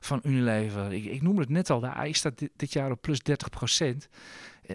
[0.00, 0.92] van Unilever.
[0.92, 3.48] Ik, ik noemde het net al, de AI staat dit, dit jaar op plus 30
[3.48, 4.08] procent.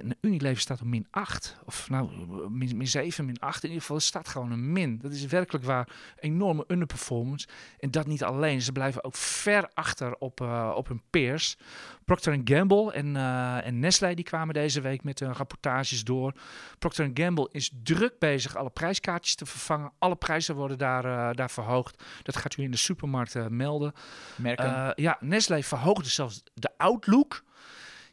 [0.01, 1.57] En Unilever staat op min 8.
[1.65, 2.09] Of nou,
[2.49, 3.63] min, min 7, min 8.
[3.63, 4.97] In ieder geval, het staat gewoon een min.
[4.97, 7.47] Dat is werkelijk waar enorme underperformance.
[7.79, 8.61] En dat niet alleen.
[8.61, 11.57] Ze blijven ook ver achter op, uh, op hun peers.
[12.05, 16.33] Procter Gamble en, uh, en Nestlé die kwamen deze week met hun rapportages door.
[16.79, 19.91] Procter Gamble is druk bezig alle prijskaartjes te vervangen.
[19.99, 22.03] Alle prijzen worden daar, uh, daar verhoogd.
[22.23, 23.93] Dat gaat u in de supermarkt melden.
[24.35, 24.93] Merken.
[24.95, 27.43] ja, Nestlé verhoogde zelfs de outlook.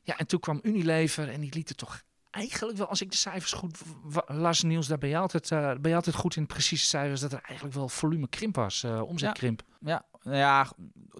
[0.03, 3.17] Ja, en toen kwam Unilever en die liet het toch eigenlijk wel, als ik de
[3.17, 3.79] cijfers goed
[4.27, 7.33] las, Niels, daar ben je altijd, uh, ben je altijd goed in precieze cijfers, dat
[7.33, 9.63] er eigenlijk wel volume krimp was, uh, omzetkrimp.
[9.81, 10.73] Ja, ja, ja,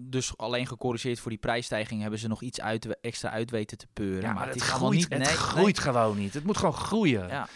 [0.03, 3.87] dus alleen gecorrigeerd voor die prijsstijging hebben ze nog iets uit, extra uit weten te
[3.93, 4.23] peuren.
[4.23, 6.35] Ja, maar, het, het, groeit, niet, het groeit gewoon niet.
[6.35, 7.29] Het moet gewoon groeien.
[7.29, 7.49] Ja.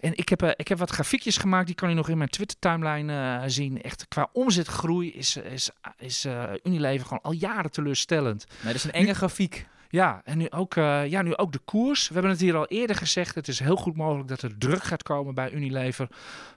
[0.00, 2.30] En ik heb, uh, ik heb wat grafiekjes gemaakt, die kan je nog in mijn
[2.30, 3.82] Twitter-timeline zien.
[3.82, 6.26] Echt qua omzetgroei is, is, is
[6.62, 8.46] Unilever gewoon al jaren teleurstellend.
[8.48, 9.66] Nee, dat is een enge nu, grafiek.
[9.88, 12.08] Ja, en nu ook, uh, ja, nu ook de koers.
[12.08, 13.34] We hebben het hier al eerder gezegd.
[13.34, 16.08] Het is heel goed mogelijk dat er druk gaat komen bij Unilever.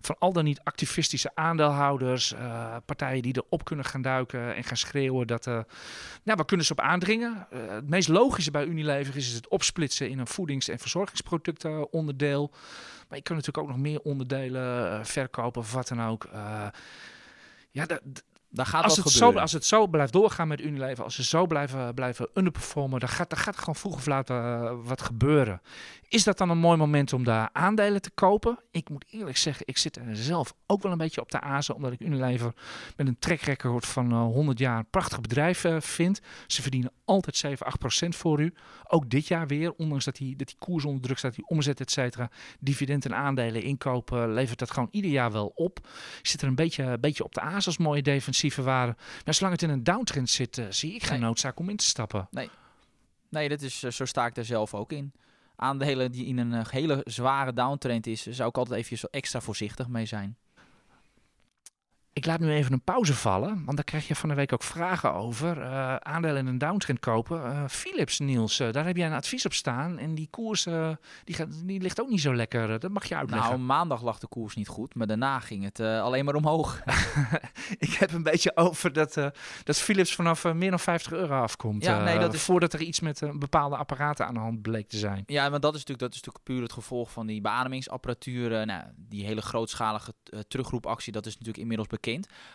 [0.01, 2.33] Van al dan niet activistische aandeelhouders.
[2.33, 5.27] Uh, partijen die erop kunnen gaan duiken en gaan schreeuwen.
[5.27, 5.53] Dat, uh,
[6.23, 7.47] nou, waar kunnen ze op aandringen?
[7.49, 12.51] het meest logische bij Unilever is het opsplitsen in een voedings- en verzorgingsproducten onderdeel.
[13.07, 16.29] Maar je kan natuurlijk ook nog meer onderdelen verkopen of wat dan ook.
[17.71, 18.01] ja, dat
[18.51, 19.33] daar gaat als, het gebeuren.
[19.33, 23.09] zo, als het zo blijft doorgaan met Unilever, als ze zo blijven, blijven underperformen, dan
[23.09, 25.61] gaat, dan gaat gewoon vroeg of laat uh, wat gebeuren.
[26.07, 28.59] Is dat dan een mooi moment om daar aandelen te kopen?
[28.71, 31.75] Ik moet eerlijk zeggen, ik zit er zelf ook wel een beetje op de azen,
[31.75, 32.53] omdat ik Unilever
[32.95, 36.19] met een trackrecord van uh, 100 jaar een prachtig bedrijf uh, vind.
[36.47, 38.53] Ze verdienen altijd 7, 8 procent voor u.
[38.87, 41.79] Ook dit jaar weer, ondanks dat die, dat die koers onder druk staat, die omzet,
[41.79, 45.79] et cetera, dividend en aandelen inkopen, levert dat gewoon ieder jaar wel op.
[46.19, 48.95] Ik zit er een beetje, een beetje op de azen als mooie defensieven waren.
[49.25, 51.27] Maar zolang het in een downtrend zit, uh, zie ik geen Nee.
[51.27, 52.27] noodzaak om in te stappen.
[52.31, 52.49] Nee,
[53.29, 55.11] nee dat is, eh, zo sta ik daar zelf ook in.
[55.55, 59.41] Aandelen die in een eh, hele zware downtrend is, zou ik altijd even zo extra
[59.41, 60.37] voorzichtig mee zijn.
[62.13, 64.63] Ik laat nu even een pauze vallen, want daar krijg je van de week ook
[64.63, 65.57] vragen over.
[65.57, 67.41] Uh, aandelen in een downtrend kopen.
[67.41, 69.97] Uh, Philips, Niels, uh, daar heb jij een advies op staan.
[69.97, 70.89] En die koers eh,
[71.23, 72.79] die gaat, die ligt ook niet zo lekker.
[72.79, 73.49] Dat mag je uitleggen.
[73.49, 76.81] Nou, maandag lag de koers niet goed, maar daarna ging het alleen maar omhoog.
[77.77, 79.13] ik heb een beetje over dat,
[79.63, 81.83] dat Philips vanaf meer dan 50 euro afkomt.
[81.83, 82.41] Ja, nee, dat is...
[82.41, 85.23] Voordat er iets met bepaalde apparaten aan de hand bleek te zijn.
[85.25, 88.65] Ja, maar dat is natuurlijk, dat is natuurlijk puur het gevolg van die beademingsapparatuur.
[88.65, 90.13] nou, die hele grootschalige
[90.47, 91.98] terugroepactie, dat is natuurlijk inmiddels bekend.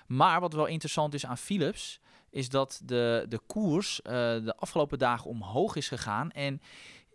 [0.07, 4.99] Maar wat wel interessant is aan Philips, is dat de, de koers uh, de afgelopen
[4.99, 6.31] dagen omhoog is gegaan.
[6.31, 6.61] En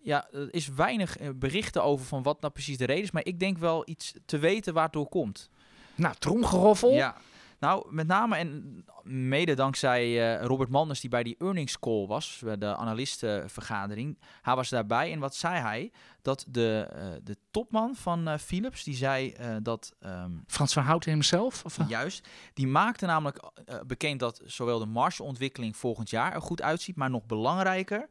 [0.02, 3.12] ja, er is weinig berichten over van wat nou precies de reden is.
[3.12, 5.50] Maar ik denk wel iets te weten waar het door komt.
[5.96, 6.92] Nou, tromgeroffel.
[6.92, 7.18] Ja.
[7.60, 12.44] Nou, met name en mede dankzij uh, Robert Manders, die bij die earnings call was,
[12.58, 14.20] de analistenvergadering.
[14.42, 15.92] Hij was daarbij en wat zei hij?
[16.22, 19.96] Dat de, uh, de topman van Philips, die zei dat...
[20.06, 21.66] Um, Frans van Houten hemzelf?
[21.66, 21.78] Of?
[21.88, 22.28] Juist.
[22.54, 23.52] Die maakte namelijk
[23.88, 28.08] bekend dat zowel de margeontwikkeling volgend jaar er goed uitziet, maar nog belangrijker...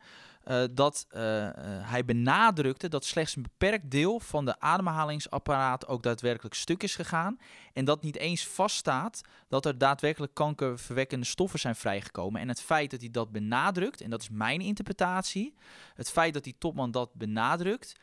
[0.48, 6.02] Uh, dat uh, uh, hij benadrukte dat slechts een beperkt deel van de ademhalingsapparaat ook
[6.02, 7.38] daadwerkelijk stuk is gegaan.
[7.72, 12.40] En dat niet eens vaststaat dat er daadwerkelijk kankerverwekkende stoffen zijn vrijgekomen.
[12.40, 15.54] En het feit dat hij dat benadrukt, en dat is mijn interpretatie,
[15.94, 17.94] het feit dat die topman dat benadrukt.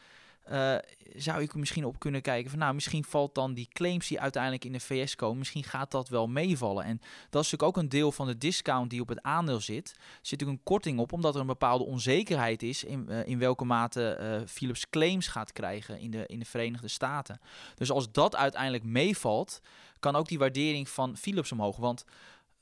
[0.51, 0.75] Uh,
[1.15, 4.65] zou ik misschien op kunnen kijken van nou, misschien valt dan die claims die uiteindelijk
[4.65, 6.83] in de VS komen, misschien gaat dat wel meevallen.
[6.83, 6.97] En
[7.29, 9.89] dat is natuurlijk ook een deel van de discount die op het aandeel zit.
[9.89, 13.39] Er zit natuurlijk een korting op, omdat er een bepaalde onzekerheid is in, uh, in
[13.39, 17.39] welke mate uh, Philips claims gaat krijgen in de, in de Verenigde Staten.
[17.75, 19.61] Dus als dat uiteindelijk meevalt,
[19.99, 21.77] kan ook die waardering van Philips omhoog.
[21.77, 22.05] Want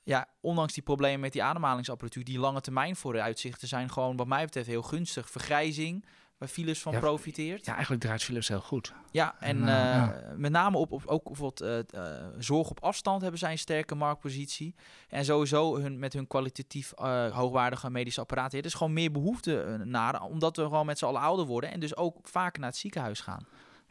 [0.03, 4.45] ja, ondanks die problemen met die ademhalingsapparatuur, die lange termijn vooruitzichten zijn gewoon wat mij
[4.45, 5.29] betreft heel gunstig.
[5.29, 6.05] Vergrijzing,
[6.37, 7.65] waar Philips van ja, profiteert.
[7.65, 8.93] Ja, eigenlijk draait Philips heel goed.
[9.11, 10.21] Ja, en uh, ja.
[10.35, 11.61] met name op, op ook bijvoorbeeld
[11.95, 14.75] uh, uh, zorg op afstand hebben zij een sterke marktpositie.
[15.09, 16.93] En sowieso hun, met hun kwalitatief
[17.31, 18.59] hoogwaardige medische apparaten.
[18.59, 21.79] Er is gewoon meer behoefte naar, omdat we gewoon met z'n allen ouder worden en
[21.79, 23.47] dus ook vaker naar het ziekenhuis gaan.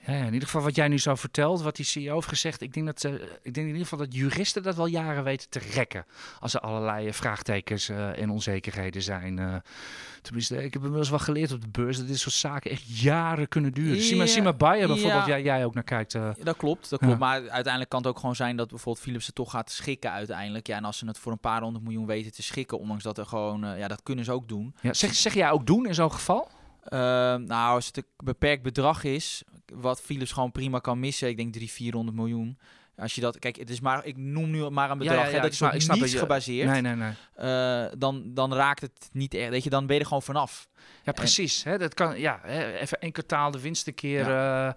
[0.06, 2.60] Ja, in ieder geval wat jij nu zo vertelt, wat die CEO heeft gezegd.
[2.60, 3.12] Ik denk, dat, uh,
[3.42, 6.04] ik denk in ieder geval dat juristen dat wel jaren weten te rekken.
[6.40, 9.38] Als er allerlei vraagtekens uh, en onzekerheden zijn.
[9.38, 9.54] Uh,
[10.22, 13.48] tenminste, ik heb inmiddels wel geleerd op de beurs dat dit soort zaken echt jaren
[13.48, 13.96] kunnen duren.
[13.96, 15.28] Ja, Sima, Sima Bayer bijvoorbeeld, ja.
[15.28, 16.12] jij, jij ook naar kijkt.
[16.12, 17.14] Ja, dat klopt, dat klopt.
[17.14, 17.18] Ja.
[17.18, 20.66] Maar uiteindelijk kan het ook gewoon zijn dat bijvoorbeeld Philips het toch gaat schikken uiteindelijk.
[20.66, 23.18] Ja, en als ze het voor een paar honderd miljoen weten te schikken, ondanks dat
[23.18, 24.74] er gewoon, ja, dat kunnen ze ook doen.
[24.80, 26.48] Ja, zeg, zeg jij ook doen in zo'n geval?
[26.88, 26.98] Uh,
[27.34, 29.42] nou, als het een beperkt bedrag is,
[29.74, 32.58] wat Philips gewoon prima kan missen, ik denk 300, 400 miljoen.
[32.96, 35.32] Als je dat, kijk, het is maar, ik noem nu maar een Ja, bedrag, ja,
[35.32, 36.68] hè, dat is ik snap niets dat je- gebaseerd.
[36.70, 37.12] Nee, nee, nee.
[37.34, 40.68] eh, dan, dan raakt het niet echt, weet je, dan ben je er gewoon vanaf.
[41.04, 41.62] Ja, precies.
[41.64, 44.70] Hè, dat kan, ja, hè, even één kwartaal de winst een keer, eh,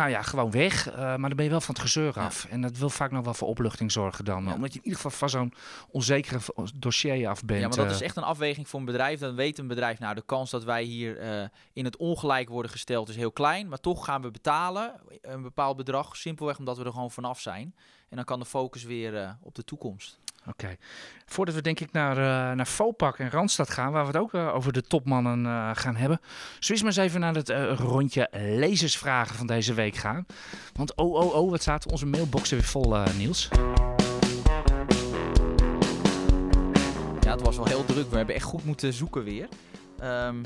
[0.00, 0.90] nou ja, gewoon weg.
[0.90, 2.44] eh, maar dan ben je wel van het gezeur af.
[2.44, 4.44] En dat wil vaak nog wel voor opluchting zorgen dan.
[4.44, 4.54] Ja.
[4.54, 5.52] Omdat je in ieder geval van zo'n
[5.90, 6.40] onzekere
[6.74, 7.60] dossier af bent.
[7.60, 7.92] Ja, maar dat eh.
[7.92, 9.20] is echt een afweging voor een bedrijf.
[9.20, 12.70] Dan weet een bedrijf, nou, de kans dat wij hier eh, in het ongelijk worden
[12.70, 13.68] gesteld is heel klein.
[13.68, 17.74] Maar toch gaan we betalen een bepaald bedrag, simpelweg omdat we er gewoon vanaf zijn.
[18.08, 20.18] En dan kan de focus weer op de toekomst.
[20.46, 20.76] Oké.
[21.26, 24.34] Voordat we denk ik naar, eh naar Fopak en Randstad gaan, waar we het ook
[24.34, 26.20] eh, over de topmannen eh, gaan hebben.
[26.60, 27.48] Eens maar eens even naar het
[27.78, 30.26] rondje lezersvragen van deze week gaan.
[30.72, 33.48] Want oh, oh, oh, wat staat onze mailbox er weer vol, Niels.
[37.20, 38.10] Ja, het was wel heel druk.
[38.10, 39.48] We hebben echt goed moeten zoeken weer.
[39.98, 40.36] Ehm,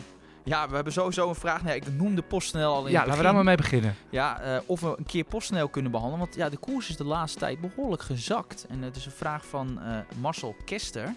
[0.45, 1.63] ja, we hebben sowieso een vraag.
[1.63, 3.97] Nee, ik noemde PostNL al in Ja, laten we daar maar mee beginnen.
[4.11, 6.25] Ja, eh, of we een keer PostNL kunnen behandelen.
[6.25, 8.67] Want ja, de koers is de laatste tijd behoorlijk gezakt.
[8.69, 11.15] En het is een vraag van eh, Marcel Kester.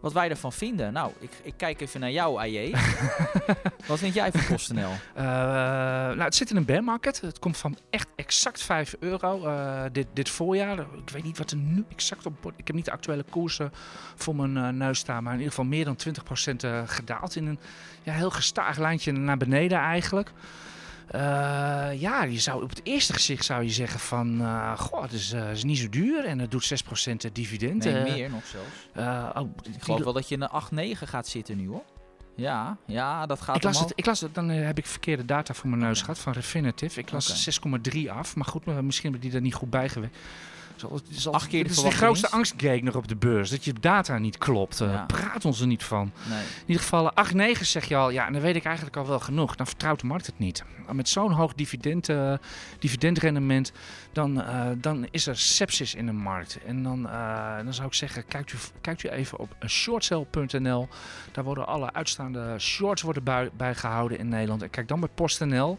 [0.00, 0.92] Wat wij ervan vinden.
[0.92, 2.74] Nou, ik, ik kijk even naar jou, AJ.
[3.88, 4.90] Wat vind jij van PostNL?
[5.14, 7.20] Eh, nou, het zit in een bear market.
[7.20, 10.78] Het komt van echt exact 5 euro eh, dit, dit voorjaar.
[10.78, 12.58] Ik weet niet wat er nu exact op wordt.
[12.58, 13.72] Ik heb niet de actuele koersen
[14.14, 15.22] voor mijn eh, neus staan.
[15.22, 15.96] Maar in ieder geval meer dan
[16.52, 17.36] 20% eh, gedaald.
[17.36, 17.58] In een
[18.02, 20.32] ja, heel gestaag lijntje naar beneden eigenlijk.
[21.10, 21.20] Eh,
[22.00, 24.40] ja, je zou op het eerste gezicht zou je zeggen van...
[24.40, 27.84] eh goh, het is, eh, is niet zo duur en het doet 6% dividend.
[27.84, 29.36] Nee, meer nog zelfs.
[29.36, 31.84] oh, Ik geloof wel dat je in een 8-9 gaat zitten nu, hoor.
[32.34, 35.54] Ja, ja, dat gaat Ik las, het, ik las het, dan heb ik verkeerde data
[35.54, 36.96] voor mijn neus gehad van Refinitiv.
[36.96, 37.60] Ik las
[37.94, 40.14] 6,3 af, maar goed, misschien hebben die er niet goed bij geweest.
[40.80, 43.50] Zal, het is al- Acht keer de is de grootste angstgate nog op de beurs,
[43.50, 44.80] dat je data niet klopt.
[44.80, 45.04] Eh, Ja.
[45.06, 46.12] Praat ons er niet van.
[46.28, 46.38] Nee.
[46.40, 49.06] In ieder geval 8, 9 zeg je al, ja, en dan weet ik eigenlijk al
[49.06, 49.56] wel genoeg.
[49.56, 50.64] Dan vertrouwt de markt het niet.
[50.92, 52.32] Met zo'n hoog dividend, eh,
[52.78, 53.72] dividendrendement,
[54.12, 56.58] dan, eh, dan is er sepsis in de markt.
[56.66, 60.88] En dan, eh, dan zou ik zeggen, kijkt u, kijkt u even op shortsell.nl.
[61.32, 64.62] Daar worden alle uitstaande shorts worden bij, bijgehouden in Nederland.
[64.62, 65.78] En kijk dan bij PostNL.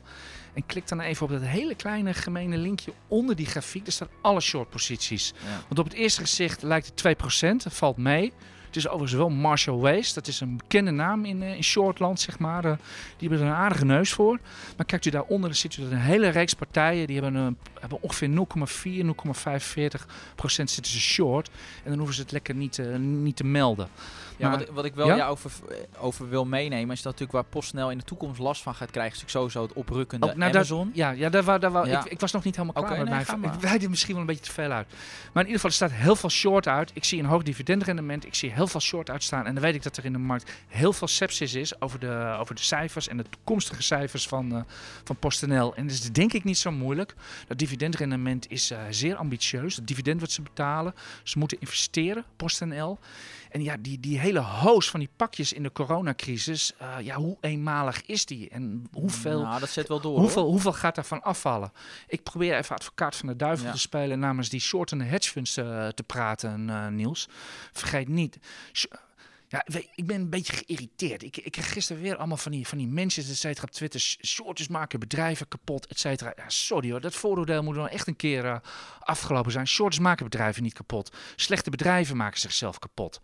[0.54, 3.84] En klik dan even op dat hele kleine gemene linkje onder die grafiek.
[3.84, 5.34] Daar staan alle shortposities.
[5.44, 5.64] Ja.
[5.68, 8.34] Want op het eerste gezicht lijkt het 2%, dat valt mee.
[8.70, 12.20] Het is overigens wel Marshall Wace, dat is een bekende naam in, eh, in Shortland,
[12.20, 12.66] zeg maar.
[12.66, 12.72] Eh,
[13.18, 14.40] die hebben er een aardige neus voor.
[14.78, 17.58] Maar kijkt u daaronder, dan ziet u dat een hele reeks partijen, die hebben, een,
[17.80, 21.50] hebben ongeveer 0,4, 0,45 procent zitten ze short.
[21.84, 23.90] En dan hoeven ze het lekker niet, eh, niet te melden.
[24.40, 25.28] Ja, Maar- wat, wat ik wel Ja?
[25.28, 25.52] over,
[25.98, 29.16] over wil meenemen, is dat natuurlijk waar PostNL in de toekomst last van gaat krijgen,
[29.16, 30.86] is natuurlijk sowieso het oprukkende Oh, nou, Amazon.
[30.88, 32.00] Dat, ja, ja daar, wou- daar, Ja.
[32.06, 33.54] Ik, ik was nog niet helemaal klaar Oké, met nee, mijn.
[33.54, 34.88] Ik weidde misschien wel een beetje te veel uit.
[35.34, 36.92] Maar in ieder geval, er staat heel veel short uit.
[36.94, 38.26] Ik zie een hoog dividendrendement.
[38.26, 39.46] Ik zie heel veel short uitstaan.
[39.46, 42.36] En dan weet ik dat er in de markt heel veel sepsis is over de,
[42.40, 44.62] over de cijfers en de toekomstige cijfers van, eh,
[45.04, 45.76] van PostNL.
[45.76, 47.16] En dat is denk ik niet zo moeilijk.
[47.48, 49.76] Dat dividendrendement is eh, zeer ambitieus.
[49.76, 50.96] Het dividend wat ze betalen.
[51.24, 53.00] Ze moeten investeren, PostNL.
[53.50, 56.74] En ja, die, die hele hoos van die pakjes in de coronacrisis.
[56.78, 58.50] eh, ja, hoe eenmalig is die?
[58.50, 59.42] En hoeveel...
[59.42, 60.20] Nou, dat zet wel door.
[60.20, 60.52] Hoeveel, hoor.
[60.52, 61.72] hoeveel gaat daarvan afvallen?
[62.08, 63.72] Ik probeer even advocaat van de duivel Ja.
[63.72, 67.28] te spelen en namens die shortende hedgefunds eh, te praten, eh, Niels.
[67.74, 68.38] Vergeet niet.
[69.52, 71.24] Ja, ik ben een beetje geïrriteerd.
[71.24, 74.00] Ik, ik gisteren weer allemaal van die, van die mensen, et cetera, op Twitter.
[74.00, 76.34] sh- Shortjes maken bedrijven kapot, et cetera.
[76.36, 78.58] Ja, sorry hoor, dat vooroordeel moet dan echt een keer eh,
[79.00, 79.68] afgelopen zijn.
[79.68, 81.16] Shortjes maken bedrijven niet kapot.
[81.36, 83.22] Slechte bedrijven maken zichzelf kapot.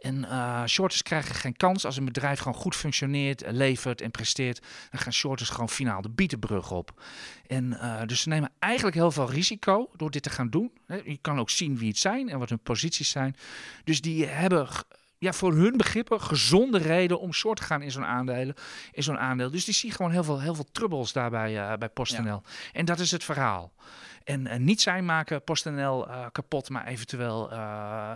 [0.00, 4.10] En eh shorters krijgen geen kans als een bedrijf gewoon goed functioneert, eh, levert en
[4.10, 4.60] presteert.
[4.90, 7.02] Dan gaan shorters gewoon finaal de bietenbrug op.
[7.46, 10.72] En dus ze nemen eigenlijk heel veel risico door dit te gaan doen.
[11.04, 13.36] Je kan ook zien wie het zijn en wat hun posities zijn.
[13.84, 14.68] Dus die hebben
[15.18, 18.54] ja, voor hun begrippen gezonde reden om short te gaan in zo'n aandelen.
[18.92, 19.50] In zo'n aandeel.
[19.50, 22.42] Dus die zien gewoon heel veel, heel veel troubles daarbij eh, bij PostNL.
[22.72, 23.72] En dat is het verhaal.
[24.26, 27.56] En niet zij maken PostNL eh, kapot, maar eventueel eh,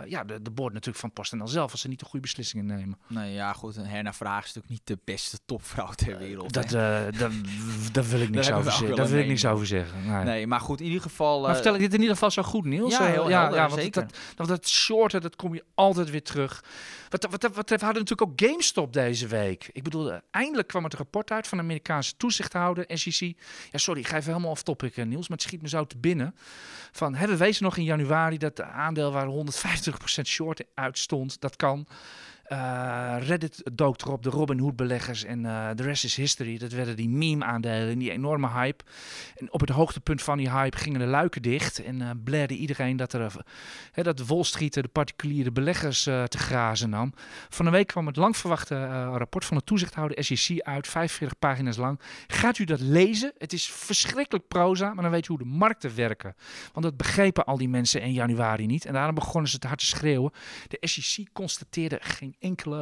[0.05, 2.97] ja, de, de board natuurlijk van PostNL zelf, als ze niet de goede beslissingen nemen.
[3.07, 3.75] Nee, ja, goed.
[3.75, 6.53] Een Herna Vraag is natuurlijk niet de beste topvrouw ter wereld.
[6.53, 7.07] Dat, hè.
[7.07, 7.29] eh,
[7.91, 8.95] daar wil ik niks over zeggen.
[8.95, 10.05] Daar wil ik niks over zeggen.
[10.05, 10.23] Nee.
[10.23, 11.41] nee, maar goed, in ieder geval...
[11.41, 12.97] Maar vertel ik dit in ieder geval zo goed, Niels?
[12.97, 14.01] Ja, heel ja, helder, ja, want zeker.
[14.01, 16.63] Dat, dat, dat shorten, dat kom je altijd weer terug.
[17.09, 19.69] Wat, wat, wat, we hadden natuurlijk ook GameStop deze week.
[19.73, 23.35] Ik bedoel, eindelijk kwam het rapport uit van de Amerikaanse toezichthouder, SEC.
[23.71, 25.85] Ja, sorry, ik ga even helemaal off topic, eh, Niels, maar het schiet me zo
[25.85, 26.35] te binnen.
[26.91, 31.55] Van, hè, we wezen nog in januari dat de aandeel waar 150% short uitstond, dat
[31.55, 31.87] kan.
[32.51, 35.41] Uh, Reddit dook erop, de Robin Hood beleggers en
[35.75, 36.57] de rest is history.
[36.57, 38.83] Dat werden die meme aandelen, die enorme hype.
[39.35, 42.97] En op het hoogtepunt van die hype gingen de luiken dicht en uh, blairde iedereen
[42.97, 43.33] dat, er,
[43.93, 47.13] dat de Wall de particuliere beleggers te grazen nam.
[47.49, 51.77] Van de week kwam het lang verwachte rapport van de toezichthouder SEC uit, 45 pagina's
[51.77, 51.99] lang.
[52.27, 53.33] Gaat u dat lezen?
[53.37, 56.35] Het is verschrikkelijk proza, maar dan weet je hoe de markten werken.
[56.73, 58.85] Want dat begrepen al die mensen in januari niet.
[58.85, 60.31] En daarom begonnen ze het hard te schreeuwen.
[60.67, 62.77] De SEC constateerde geen enkele.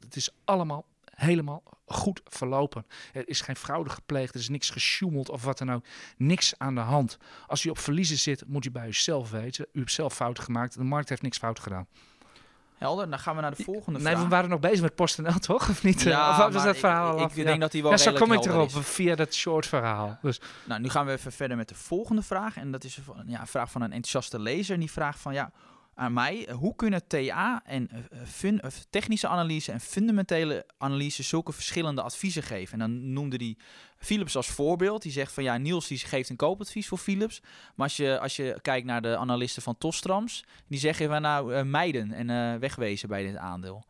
[0.00, 2.86] Het is allemaal helemaal goed verlopen.
[3.12, 5.84] Er is geen fraude gepleegd, er is niks gesjoemeld of wat dan ook.
[6.16, 7.18] Niks aan de hand.
[7.46, 9.66] Als u op verliezen zit, moet u bij uzelf weten.
[9.72, 10.74] U hebt zelf fouten gemaakt.
[10.74, 11.86] De markt heeft niks fout gedaan.
[12.78, 14.22] Helder, dan gaan we naar de volgende nee, vraag.
[14.22, 15.68] we waren nog bezig met PostNL, toch?
[15.68, 16.00] Of niet?
[16.00, 18.44] Ja, of was dat verhaal ik, ik, denk dat hij wel Ja, zo kom ik
[18.44, 18.74] erop, is.
[18.76, 20.18] via dat short verhaal.
[20.22, 20.40] Dus.
[20.64, 22.56] Nou, nu gaan we even verder met de volgende vraag.
[22.56, 24.74] En dat is ja, een vraag van een enthousiaste lezer.
[24.74, 25.50] En die vraagt van, ja,
[25.96, 26.48] aan mij.
[26.52, 32.72] Hoe kunnen TA en uh, fun, technische analyse en fundamentele analyse zulke verschillende adviezen geven?
[32.72, 33.56] En dan noemde hij
[33.98, 35.02] Philips als voorbeeld.
[35.02, 37.40] Die zegt van ja, Niels die geeft een koopadvies voor Philips.
[37.74, 41.54] Maar als je, als je kijkt naar de analisten van Tostrams, die zeggen van nou
[41.54, 43.84] uh, mijden en wegwezen bij dit aandeel.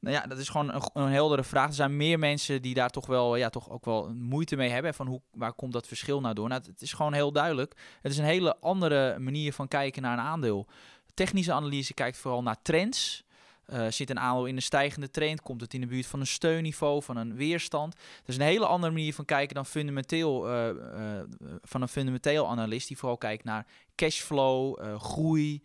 [0.00, 1.68] Nou ja, dat is gewoon een, een, heldere vraag.
[1.68, 4.94] Er zijn meer mensen die daar toch wel, ja, toch ook wel moeite mee hebben.
[4.94, 6.48] Van hoe, waar komt dat verschil nou door?
[6.48, 7.74] Nou, het is gewoon heel duidelijk.
[8.02, 10.66] Het is een hele andere manier van kijken naar een aandeel.
[11.20, 13.24] Technische analyse kijkt vooral naar trends.
[13.72, 15.42] Uh, zit een aandeel in een stijgende trend?
[15.42, 17.94] Komt het in de buurt van een steunniveau, van een weerstand?
[17.94, 21.20] Dat is een hele andere manier van kijken dan fundamenteel, uh, uh,
[21.62, 25.62] van een fundamenteel analist die vooral kijkt naar cashflow, groei,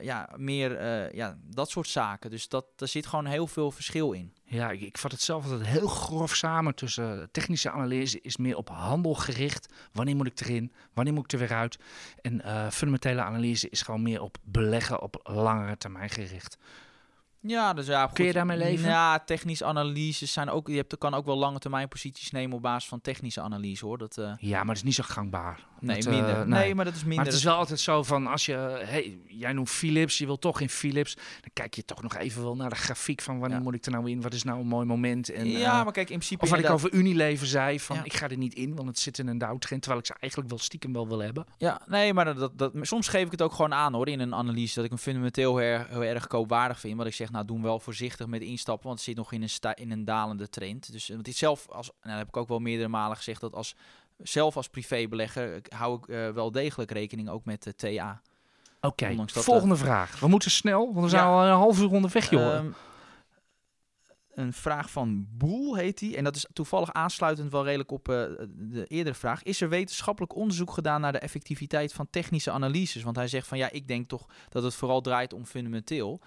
[0.00, 0.70] ja, meer
[1.16, 2.30] ja, dat soort zaken.
[2.30, 4.32] Dus dat, daar zit gewoon heel veel verschil in.
[4.44, 8.56] Ja, ik, ik vat het zelf altijd heel grof samen tussen technische analyse is meer
[8.56, 9.72] op handel gericht.
[9.92, 10.72] Wanneer moet ik erin?
[10.92, 11.78] Wanneer moet ik er weer uit?
[12.20, 16.58] En fundamentele analyse is gewoon meer op beleggen op langere termijn gericht.
[17.48, 18.14] Ja, dus ja, goed.
[18.14, 18.88] Kun je daarmee leven?
[18.88, 20.68] Ja, technische analyses zijn ook.
[20.68, 23.98] Je hebt, kan ook wel lange termijn posities nemen op basis van technische analyse hoor.
[23.98, 24.32] Dat, uh...
[24.38, 25.66] Ja, maar dat is niet zo gangbaar.
[25.80, 26.30] Nee, dat, minder.
[26.30, 26.46] Uh, nee.
[26.46, 26.74] nee.
[26.74, 27.16] maar dat is minder.
[27.16, 30.38] Maar het is wel altijd zo van als je, hey, jij noemt Philips, je wil
[30.38, 33.58] toch in Philips, dan kijk je toch nog even wel naar de grafiek van wanneer
[33.58, 33.64] ja.
[33.64, 35.28] moet ik er nou in, wat is nou een mooi moment.
[35.28, 36.44] En, ja, uh, maar kijk, in principe.
[36.44, 38.04] Of wat ik over Unilever zei, van ja.
[38.04, 40.50] ik ga er niet in, want het zit in een downtrend, terwijl ik ze eigenlijk
[40.50, 41.46] wel stiekem wel wil hebben.
[41.58, 44.34] Ja, nee, maar dat, dat, soms geef ik het ook gewoon aan hoor in een
[44.34, 47.37] analyse dat ik hem fundamenteel heel, erg, heel erg koopwaardig vind, wat ik zeg, nou
[47.44, 50.48] doen wel voorzichtig met instappen, want het zit nog in een, sta in een dalende
[50.48, 50.92] trend.
[50.92, 53.54] Dus want dit zelf, als, nou, dat heb ik ook wel meerdere malen gezegd, dat
[53.54, 53.74] als
[54.22, 58.22] zelf als privébelegger hou ik uh, wel degelijk rekening ook met de TA.
[58.80, 59.26] Oké, okay.
[59.26, 60.20] volgende vraag.
[60.20, 62.54] We moeten snel, want we zijn ja, al een half uur onderweg, joh.
[62.54, 62.74] Um,
[64.38, 66.16] een vraag van Boel heet die.
[66.16, 68.14] En dat is toevallig aansluitend wel redelijk op uh,
[68.48, 69.42] de eerdere vraag.
[69.42, 73.02] Is er wetenschappelijk onderzoek gedaan naar de effectiviteit van technische analyses?
[73.02, 76.20] Want hij zegt van ja, ik denk toch dat het vooral draait om fundamenteel.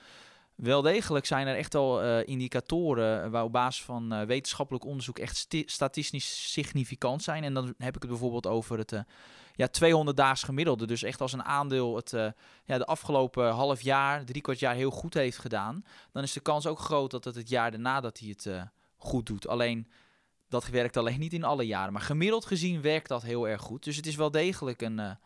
[0.56, 5.20] Wel degelijk zijn er echt al uh, indicatoren waar op basis van uh, wetenschappelijk onderzoek
[5.20, 7.44] echt statistisch significant zijn.
[7.44, 9.00] En dan heb ik het bijvoorbeeld over het uh,
[9.56, 10.88] ja, 200 daags gemiddelde.
[10.88, 12.12] Dus echt als een aandeel het
[12.66, 16.40] ja, de afgelopen half jaar, drie kwart jaar heel goed heeft gedaan, dan is de
[16.40, 18.50] kans ook groot dat het het jaar daarna dat hij het
[18.98, 19.48] goed doet.
[19.48, 19.88] Alleen
[20.50, 21.94] dat werkt alleen niet in alle jaren.
[21.94, 23.84] Maar gemiddeld gezien werkt dat heel erg goed.
[23.84, 25.18] Dus het is wel degelijk een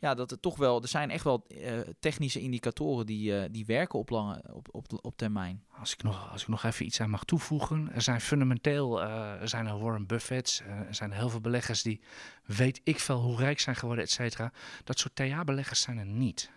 [0.00, 3.66] ja, dat het toch wel, er zijn echt wel uh, technische indicatoren die, uh, die
[3.66, 5.64] werken op, lange, op, op, op termijn.
[5.78, 7.92] Als ik, nog, als ik nog even iets aan mag toevoegen.
[7.92, 12.00] Er zijn fundamenteel, er zijn er Warren Buffett, er zijn heel veel beleggers die
[12.44, 14.52] weet ik veel hoe rijk zijn geworden, et cetera.
[14.84, 16.50] Dat soort TA-beleggers zijn er niet.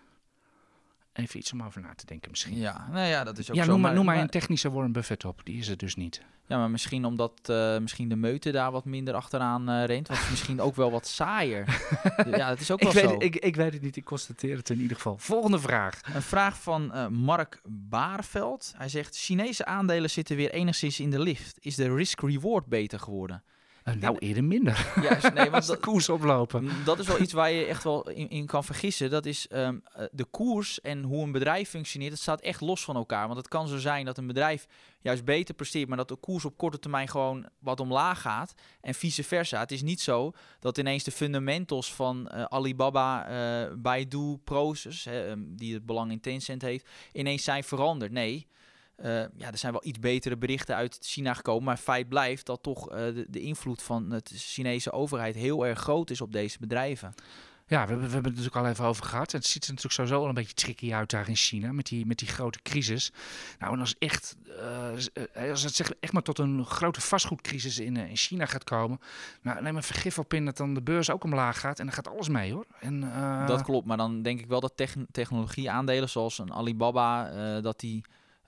[1.14, 2.58] Even iets om over na te denken misschien.
[2.58, 3.72] Ja, nou ja, dat is ook ja, zo.
[3.72, 6.22] Noem maar, noem maar een technische Warren Buffett op, die is er dus niet.
[6.48, 10.08] Ja, maar misschien omdat uh, misschien de meute daar wat minder achteraan uh, rent.
[10.08, 11.82] Want misschien ook wel wat saaier.
[12.38, 13.10] ja, het is ook wel ik zo.
[13.10, 15.18] Weet, ik, ik weet het niet, ik constateer het in ieder geval.
[15.18, 16.00] Volgende vraag.
[16.14, 18.74] Een vraag van uh, Mark Baarveld.
[18.78, 21.58] Hij zegt, Chinese aandelen zitten weer enigszins in de lift.
[21.60, 23.44] Is de risk-reward beter geworden?
[23.84, 24.94] Uh, nou, eerder minder.
[25.02, 26.70] Juist, nee, want de koers oplopen.
[26.86, 29.10] Dat is wel iets waar je echt wel in, in kan vergissen.
[29.10, 32.12] Dat is um, de koers en hoe een bedrijf functioneert.
[32.12, 33.26] Dat staat echt los van elkaar.
[33.26, 34.68] Want het kan zo zijn dat een bedrijf
[35.00, 38.54] juist beter presteert, maar dat de koers op korte termijn gewoon wat omlaag gaat.
[38.82, 39.60] En vice versa.
[39.60, 45.56] Het is niet zo dat ineens de fundamentals van uh, Alibaba, uh, Baidu, Proces, um,
[45.56, 48.12] die het belang in Tencent heeft, ineens zijn veranderd.
[48.12, 48.48] Nee.
[49.00, 49.06] Uh,
[49.38, 51.64] ja, er zijn wel iets betere berichten uit China gekomen.
[51.64, 55.80] Maar feit blijft dat toch uh, de, de, invloed van de Chinese overheid heel erg
[55.80, 57.14] groot is op deze bedrijven.
[57.68, 59.32] Ja, we hebben, we hebben het natuurlijk al even over gehad.
[59.32, 62.06] Het ziet er natuurlijk sowieso al een beetje tricky uit daar in China met die,
[62.06, 63.12] met die grote crisis.
[63.60, 67.98] Nou, en als, echt, uh, als het zeg, echt maar tot een grote vastgoedcrisis in,
[67.98, 69.00] in China gaat komen,
[69.42, 71.96] nou, neem een vergif op in dat dan de beurs ook omlaag gaat en dan
[71.96, 72.66] gaat alles mee hoor.
[72.80, 73.00] En,
[73.48, 78.04] dat klopt, maar dan denk ik wel dat techn technologieaandelen zoals een Alibaba, dat die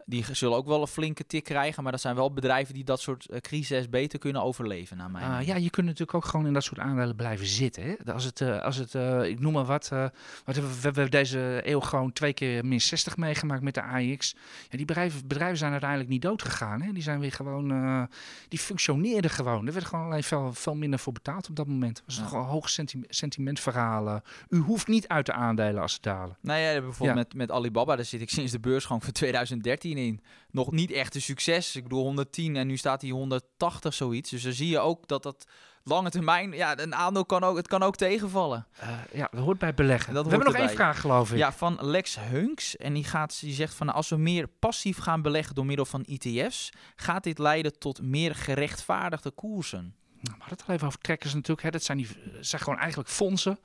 [0.08, 3.02] Die zullen ook wel een flinke tik krijgen, maar dat zijn wel bedrijven die dat
[3.02, 5.48] soort eh, crises beter kunnen overleven, naar mijn Ah, mening.
[5.48, 7.84] ja, je kunt natuurlijk ook gewoon in dat soort aandelen blijven zitten.
[7.84, 8.14] Hè?
[8.14, 8.94] Als het, eh, als het
[9.30, 10.00] ik noem maar wat, eh,
[10.46, 14.36] wat hebben we, hebben deze eeuw gewoon twee keer min 60 meegemaakt met de AX.
[14.70, 16.82] Ja, die bedrijven, bedrijven zijn uiteindelijk niet dood gegaan.
[16.82, 16.92] Hè?
[16.94, 18.04] Die zijn weer gewoon, eh,
[18.48, 19.68] die functioneerden gewoon.
[19.68, 21.98] Er werd gewoon alleen veel, veel minder voor betaald op dat moment.
[21.98, 22.26] Het was Ja.
[22.26, 24.22] gewoon een hoog senti sentimentverhaal.
[24.50, 26.38] U hoeft niet uit de aandelen als ze dalen.
[26.42, 27.14] Nou ja, bijvoorbeeld Ja.
[27.14, 30.22] met, met Alibaba, daar zit ik sinds de beursgang van 2013 in.
[30.52, 31.76] Nog niet echt een succes.
[31.76, 34.30] Ik bedoel 110 en nu staat hij 180 zoiets.
[34.30, 35.46] Dus dan zie je ook dat dat
[35.86, 38.68] lange termijn, ja, een aandeel kan ook, het kan ook tegenvallen.
[38.78, 40.14] Eh, ja, dat hoort bij beleggen.
[40.14, 41.38] Dat we hebben nog één vraag, geloof ik.
[41.38, 42.78] Ja, van Lex Hunks.
[42.78, 46.04] En die, gaat, die zegt van als we meer passief gaan beleggen door middel van
[46.04, 49.96] ETF's, gaat dit leiden tot meer gerechtvaardigde koersen.
[50.22, 51.62] Nou, hadden het al even over trekkers natuurlijk.
[51.62, 51.72] Hè.
[51.72, 53.60] Dat zijn, die, dat zijn gewoon eigenlijk fondsen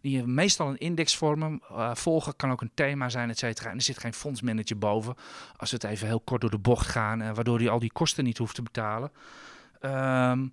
[0.00, 1.60] die meestal een index vormen.
[1.68, 3.70] Eh, volgen kan ook een thema zijn, et cetera.
[3.70, 5.14] En er zit geen fondsmanager boven.
[5.56, 7.92] Als we het even heel kort door de bocht gaan, eh, waardoor hij al die
[7.92, 9.12] kosten niet hoeft te betalen.
[9.80, 10.46] Ehm,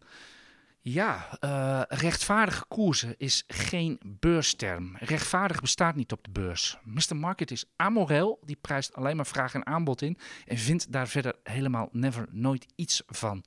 [0.81, 4.95] ja, eh, rechtvaardige koersen is geen beursterm.
[4.99, 6.77] Rechtvaardig bestaat niet op de beurs.
[6.83, 7.15] Mr.
[7.15, 11.35] Market is amoreel, die prijst alleen maar vraag en aanbod in en vindt daar verder
[11.43, 13.43] helemaal never nooit iets van.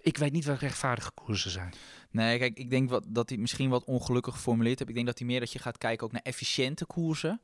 [0.00, 1.74] Ik weet niet wat rechtvaardige koersen zijn.
[2.10, 4.90] Nee, kijk, ik denk wat, dat hij misschien wat ongelukkig geformuleerd heeft.
[4.90, 7.40] Ik denk dat hij meer dat je gaat kijken ook naar efficiënte koersen.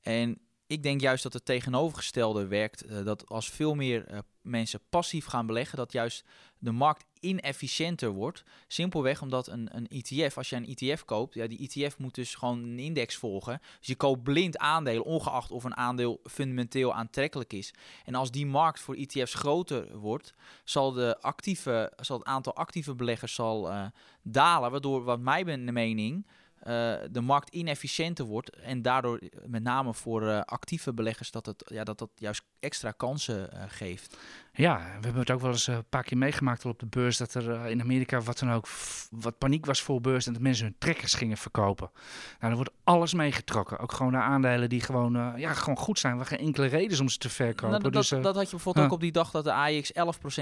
[0.00, 2.82] En ik denk juist dat het tegenovergestelde werkt.
[2.82, 6.24] eh, dat als veel meer eh, mensen passief gaan beleggen, dat juist
[6.58, 8.44] de markt inefficiënter wordt.
[8.66, 12.34] Simpelweg omdat een, een ETF, als je een ETF koopt, ja, die ETF moet dus
[12.34, 13.60] gewoon een index volgen.
[13.78, 17.74] Dus je koopt blind aandelen, ongeacht of een aandeel fundamenteel aantrekkelijk is.
[18.04, 22.94] En als die markt voor ETF's groter wordt, zal, de actieve, zal het aantal actieve
[22.94, 23.86] beleggers zal, eh,
[24.22, 24.70] dalen.
[24.70, 26.26] Waardoor, wat mij de mening,
[26.66, 28.50] eh, de markt inefficiënter wordt.
[28.56, 32.42] En daardoor, eh, met name voor eh, actieve beleggers, dat, het, ja, dat dat juist
[32.60, 34.16] extra kansen geeft.
[34.52, 37.34] Ja, we hebben het ook wel eens een paar keer meegemaakt op de beurs dat
[37.34, 38.68] er in Amerika wat dan ook
[39.10, 41.90] wat paniek was voor beurs en dat mensen hun trekkers gingen verkopen.
[42.38, 43.78] Nou, er wordt alles meegetrokken.
[43.78, 47.00] Ook gewoon de aandelen die gewoon, ja, gewoon goed zijn, waar geen enkele reden is
[47.00, 47.70] om ze te verkopen.
[47.70, 49.92] Nou, dat, dus, dat, dat had je bijvoorbeeld ook op die dag dat de AX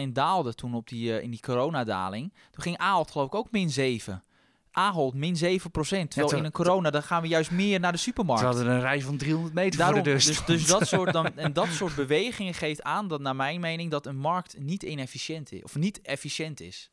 [0.07, 2.33] 11% daalde toen op die, in die coronadaling.
[2.51, 4.25] Toen ging Ahold geloof ik ook min 7.
[4.77, 5.39] Ahold min 7%.
[5.41, 8.41] Terwijl ter- in een corona, dan gaan we juist meer naar de supermarkt.
[8.43, 11.13] ze hadden een rij van 300 meter Daarom, voor de deur dus, dus dat soort
[11.13, 14.83] dan, en dat soort bewegingen geeft aan dat, naar mijn mening, dat een markt niet
[14.83, 15.63] inefficiënt is.
[15.63, 16.91] Of niet efficiënt is.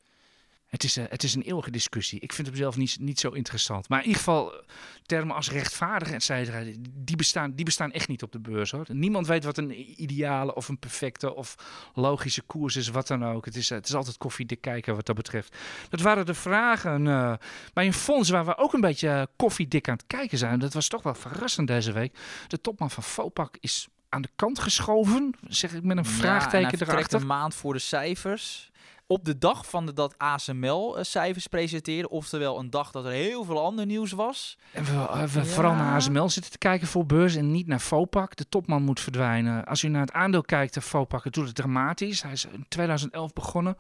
[0.72, 2.20] Het is, eh, het is een eeuwige discussie.
[2.20, 3.90] Ik vind het zelf niet, niet zo interessant.
[3.90, 4.60] Maar in ieder geval, eh,
[5.06, 8.72] termen als rechtvaardig, et cetera, die bestaan, die bestaan echt niet op de beurs.
[8.72, 8.86] Hoor.
[8.90, 11.56] Niemand weet wat een ideale of een perfecte of
[11.94, 13.46] logische koers is, wat dan ook.
[13.46, 15.58] Het is, eh, het is altijd koffiedik kijken wat dat betreft.
[15.90, 17.34] Dat waren de vragen eh,
[17.74, 20.60] bij een fonds waar we ook een beetje koffiedik aan het kijken zijn.
[20.60, 22.18] Dat was toch wel verrassend deze week.
[22.48, 26.82] De topman van Fopak is aan de kant geschoven, zeg ik met een Ja, vraagteken
[26.82, 27.20] erachter.
[27.22, 28.71] een maand voor de cijfers.
[29.12, 32.10] Op de dag van de, dat ASML eh, cijfers presenteerde.
[32.10, 34.58] Oftewel een dag dat er heel veel ander nieuws was.
[34.72, 35.46] En we, uh, we Ja.
[35.46, 38.36] vooral naar ASML zitten te kijken voor beurs en niet naar Fopak.
[38.36, 39.66] De topman moet verdwijnen.
[39.66, 42.22] Als u naar het aandeel kijkt, de Fopak, het doet het dramatisch.
[42.22, 43.78] Hij is in 2011 begonnen.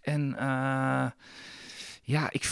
[0.00, 1.06] En eh,
[2.08, 2.50] ja, ik,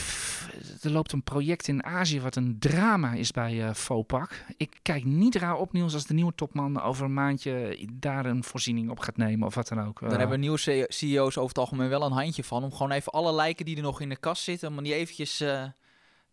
[0.82, 4.44] er loopt een project in Azië wat een drama is bij eh Fopak.
[4.56, 8.44] Ik kijk niet raar op nieuws als de nieuwe topman over een maandje daar een
[8.44, 10.00] voorziening op gaat nemen of wat dan ook.
[10.00, 12.64] Daar Eh, hebben nieuwe CEO's over het algemeen wel een handje van.
[12.64, 14.68] Om gewoon even alle lijken die er nog in de kast zitten.
[14.68, 15.64] Om die eventjes eh,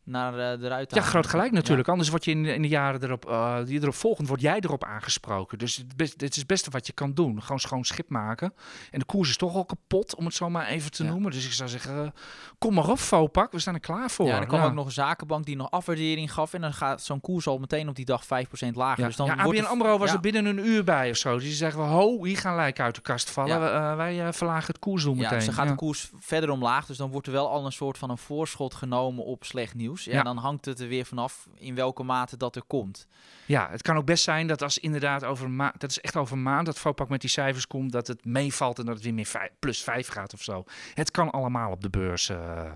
[0.05, 1.87] naar eh, eruit te Ja, groot gelijk natuurlijk.
[1.87, 4.59] Anders word je in de, in de jaren erop, eh, die erop volgend, word jij
[4.59, 5.57] erop aangesproken.
[5.57, 7.41] Dus het, best, het is het beste wat je kan doen.
[7.41, 8.53] Gewoon schoon schip maken.
[8.91, 11.09] En de koers is toch al kapot, om het zo maar even te Ja.
[11.09, 11.31] noemen.
[11.31, 12.09] Dus ik zou zeggen, eh,
[12.57, 13.51] kom maar op, Fopak.
[13.51, 14.25] We staan er klaar voor.
[14.27, 14.65] Ja, er kwam Ja.
[14.65, 16.53] ook nog een zakenbank die nog afwaardering gaf.
[16.53, 19.01] En dan gaat zo'n koers al meteen op die dag 5% lager.
[19.01, 20.15] Ja, Dus dan ja, ABN AMRO was ja.
[20.15, 21.33] er binnen een uur bij of zo.
[21.33, 23.49] Dus die zeggen, ho, hier gaan lijken uit de kast vallen.
[23.49, 23.59] Ja.
[23.59, 25.37] We- eh, wij eh, verlagen het koersdoel Ja, meteen.
[25.37, 25.71] dus dan gaat Ja.
[25.71, 26.85] de koers verder omlaag.
[26.85, 29.92] Dus dan wordt er wel al een soort van een voorschot genomen op slecht nieuws.
[30.01, 30.23] Ja, Ja.
[30.23, 33.07] dan hangt het er weer vanaf in welke mate dat er komt.
[33.45, 36.15] Ja, het kan ook best zijn dat als inderdaad over een maand, dat is echt
[36.15, 39.03] over een maand, dat Fopak met die cijfers komt, dat het meevalt en dat het
[39.03, 40.63] weer meer vijf- plus 5 gaat of zo.
[40.93, 42.29] Het kan allemaal op de beurs.
[42.29, 42.71] eh.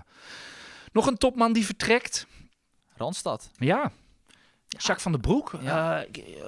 [0.92, 2.26] Nog een topman die vertrekt.
[2.96, 3.50] Randstad.
[3.56, 3.92] Ja.
[4.68, 5.52] Jacques van den Broek.
[5.60, 6.00] Ja.
[6.00, 6.44] Eh, ik- eh,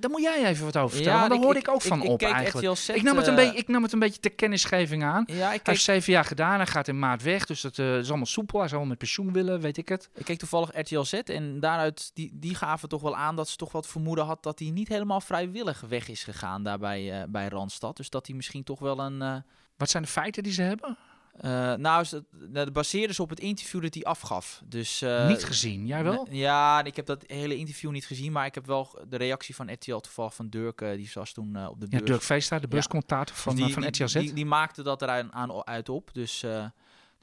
[0.00, 2.30] daar moet jij even wat over vertellen, want daar hoorde ik, ook van op keek
[2.30, 2.76] eigenlijk.
[2.76, 5.24] Z, ik, nam het een eh, beetje, ik nam het een beetje ter kennisgeving aan.
[5.26, 8.08] Ja, ik Hij heeft zeven jaar gedaan, hij gaat in maart weg, dus dat is
[8.08, 8.58] allemaal soepel.
[8.58, 10.08] Hij zal met pensioen willen, weet ik het.
[10.14, 13.56] ik keek toevallig RTL Z en daaruit, die, die gaven toch wel aan dat ze
[13.56, 17.48] toch wat vermoeden had dat hij niet helemaal vrijwillig weg is gegaan daar bij, bij
[17.48, 17.96] Randstad.
[17.96, 19.44] Dus dat hij misschien toch wel een...
[19.76, 20.96] Wat zijn de feiten die ze hebben?
[21.44, 24.62] Uh, nou, ze, dat baseerde ze op het interview dat hij afgaf.
[24.64, 26.26] Dus, uh, niet gezien, jij wel?
[26.30, 29.72] Ja, ik heb dat hele interview niet gezien, maar ik heb wel de reactie van
[29.72, 32.02] RTL toevallig van Dirk, uh, die was toen op de beurs.
[32.02, 34.12] Ja, Dirk Veesta, de beurscommentator van, dus die, van RTL Z.
[34.12, 36.44] Die, die, maakte dat er aan, aan uit op, dus...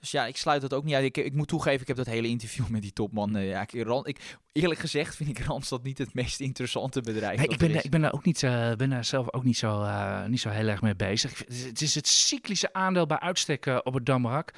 [0.06, 1.04] Dus ja, ik sluit dat ook niet uit.
[1.04, 3.38] Ik, ik moet toegeven, ik heb dat hele interview met die topman.
[3.38, 7.38] Uh, ja, ik, ik, eerlijk gezegd vind ik Randstad niet het meest interessante bedrijf.
[7.38, 9.82] Nee, ik, ben, ik ben daar ook niet, uh, ben daar zelf ook niet zo,
[9.82, 11.38] uh, niet zo heel erg mee bezig.
[11.48, 14.54] Het is het cyclische aandeel bij uitstek op het Damrak.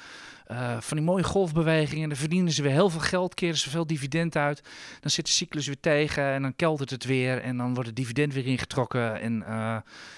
[0.52, 2.08] Uh, van die mooie golfbewegingen.
[2.08, 4.68] Dan verdienen ze weer heel veel geld, keren ze veel dividend uit.
[5.00, 7.42] Dan zit de cyclus weer tegen en dan keltert het weer.
[7.42, 9.20] En dan wordt het dividend weer ingetrokken.
[9.20, 9.76] En uh,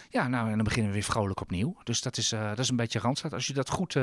[0.09, 1.77] ja, nou, en dan beginnen we weer vrolijk opnieuw.
[1.85, 3.33] Dus dat is, uh, dat is een beetje randstad.
[3.33, 3.95] Als je dat goed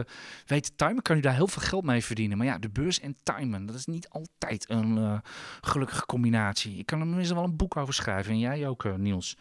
[0.46, 2.38] weet te timen, kan je daar heel veel geld mee verdienen.
[2.38, 5.22] Maar ja, de beurs en timen, dat is niet altijd een
[5.62, 6.78] gelukkige combinatie.
[6.78, 8.32] Ik kan er minstens wel een boek over schrijven.
[8.32, 9.38] En jij ook, Niels.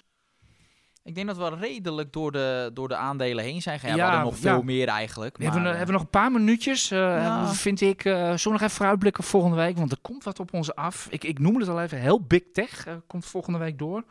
[1.06, 3.96] Ik denk dat we redelijk door de, door de aandelen heen zijn gegaan.
[3.96, 5.38] Ja, we hadden nog veel meer eigenlijk.
[5.38, 8.04] Maar, hebben, we, hebben nog een paar minuutjes, uh, vind ik.
[8.04, 9.76] Uh, zullen we nog even vooruitblikken volgende week?
[9.76, 11.06] Want er komt wat op ons af.
[11.10, 14.04] Ik, ik noem het al even, heel big tech uh, komt volgende week door.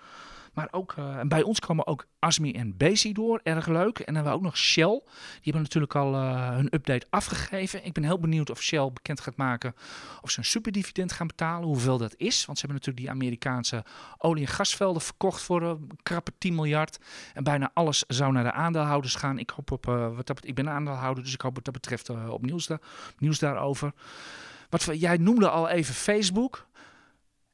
[0.56, 3.40] Maar ook uh, bij ons komen ook Asmi en Bezi door.
[3.44, 4.00] Erg leuk.
[4.00, 5.02] En dan hebben we ook nog Shell.
[5.06, 7.86] Die hebben natuurlijk al uh, hun update afgegeven.
[7.86, 9.76] Ik ben heel benieuwd of Shell bekend gaat maken
[10.22, 11.68] of ze een superdividend gaan betalen.
[11.68, 12.46] Hoeveel dat is.
[12.46, 13.84] Want ze hebben natuurlijk die Amerikaanse
[14.18, 17.00] olie- en gasvelden verkocht voor een krappe 10 miljard.
[17.34, 19.40] En bijna alles zou naar de aandeelhouders gaan.
[19.40, 22.46] Ik hoop op, wat dat, ik ben aandeelhouder, dus ik hoop wat dat betreft op
[22.46, 22.70] nieuws,
[23.18, 23.94] nieuws daarover.
[24.70, 26.68] Wat jij noemde al even Facebook.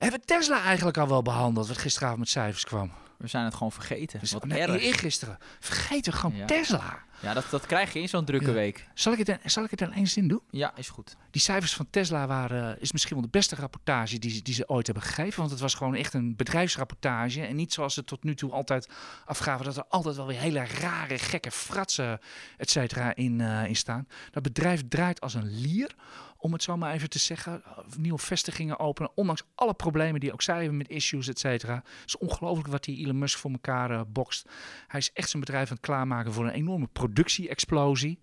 [0.01, 2.91] Hebben Tesla eigenlijk al wel behandeld, wat gisteravond met cijfers kwam?
[3.17, 4.19] We zijn het gewoon vergeten.
[4.19, 5.37] Dus wat nee, gisteren.
[5.59, 6.45] Vergeten gewoon ja.
[6.45, 6.99] Tesla.
[7.21, 8.53] Ja, dat, dat krijg je in zo'n drukke ja.
[8.53, 8.87] week.
[8.93, 10.41] Zal ik, het, zal ik het in één zin doen?
[10.49, 11.15] Ja, is goed.
[11.31, 14.85] Die cijfers van Tesla waren, is misschien wel de beste rapportage die, die ze ooit
[14.85, 15.39] hebben gegeven.
[15.39, 17.41] Want het was gewoon echt een bedrijfsrapportage.
[17.41, 18.89] En niet zoals ze tot nu toe altijd
[19.25, 19.65] afgaven.
[19.65, 22.19] Dat er altijd wel weer hele rare, gekke fratsen,
[22.57, 24.07] et cetera, in, uh, in staan.
[24.31, 25.95] Dat bedrijf draait als een lier
[26.41, 27.63] om het zo maar even te zeggen,
[27.97, 29.11] nieuwe vestigingen openen.
[29.15, 31.75] Ondanks alle problemen die ook zij hebben met issues, et cetera.
[31.75, 34.49] Het is ongelooflijk wat die Elon Musk voor elkaar uh, bokst.
[34.87, 38.19] Hij is echt zijn bedrijf aan het klaarmaken voor een enorme productie-explosie.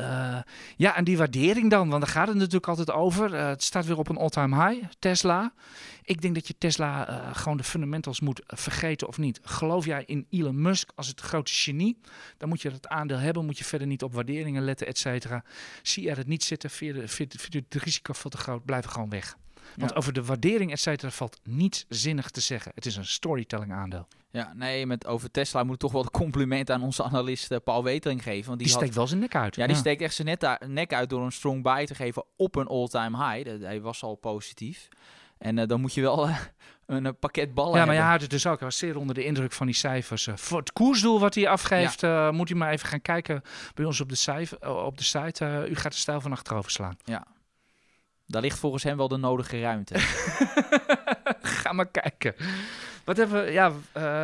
[0.00, 0.38] Uh,
[0.76, 3.34] ja, en die waardering dan, want daar gaat het natuurlijk altijd over.
[3.34, 5.52] Uh, het staat weer op een all-time high, Tesla.
[6.02, 9.40] Ik denk dat je Tesla uh, gewoon de fundamentals moet vergeten of niet.
[9.42, 12.00] Geloof jij in Elon Musk als het grote genie,
[12.36, 13.44] dan moet je dat aandeel hebben.
[13.44, 15.44] Moet je verder niet op waarderingen letten, et cetera.
[15.82, 19.36] Zie er het niet zitten, vind je het risico veel te groot, blijf gewoon weg.
[19.76, 19.96] Want ja.
[19.96, 22.72] over de waardering, et cetera, valt niets zinnig te zeggen.
[22.74, 24.06] Het is een storytelling aandeel.
[24.30, 27.58] Ja, nee, met over Tesla moet ik toch wel de compliment aan onze analist uh,
[27.64, 28.46] Paul Weteling geven.
[28.46, 29.56] Want die, die steekt wel zijn nek uit.
[29.56, 32.66] Ja, die steekt echt zijn nek uit door een strong buy te geven op een
[32.66, 33.50] all-time high.
[33.50, 34.88] Dat, hij was al positief.
[35.38, 36.38] En uh, dan moet je wel uh,
[36.86, 38.12] een pakket ballen Ja, maar hebben.
[38.12, 38.58] ja, het dus ook.
[38.58, 40.28] Hij was zeer onder de indruk van die cijfers.
[40.34, 42.30] voor het koersdoel wat hij afgeeft, ja.
[42.30, 43.42] moet u maar even gaan kijken
[43.74, 44.46] bij ons op de,
[44.84, 45.66] op de site.
[45.68, 46.96] u gaat de stijl van achterover slaan.
[47.04, 47.26] Ja,
[48.26, 49.94] daar ligt volgens hem wel de nodige ruimte.
[51.76, 52.34] Maar kijken.
[53.04, 53.74] Wat hebben we, ja, uh,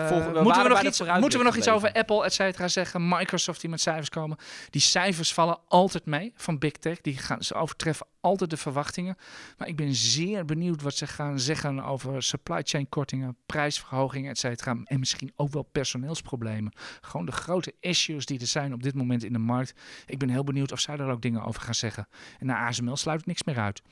[0.09, 3.09] we moeten, we nog iets, moeten we nog iets over Apple, et cetera, zeggen?
[3.09, 4.37] Microsoft die met cijfers komen.
[4.71, 7.01] Die cijfers vallen altijd mee van Big Tech.
[7.01, 9.17] Die gaan, ze overtreffen altijd de verwachtingen.
[9.59, 14.39] Maar ik ben zeer benieuwd wat ze gaan zeggen over supply chain kortingen, prijsverhogingen, et
[14.39, 14.77] cetera.
[14.85, 16.73] En misschien ook wel personeelsproblemen.
[17.01, 19.75] Gewoon de grote issues die er zijn op dit moment in de markt.
[20.07, 22.09] Ik ben heel benieuwd of zij daar ook dingen over gaan zeggen.
[22.39, 23.83] En na ASML sluit ik niks meer uit.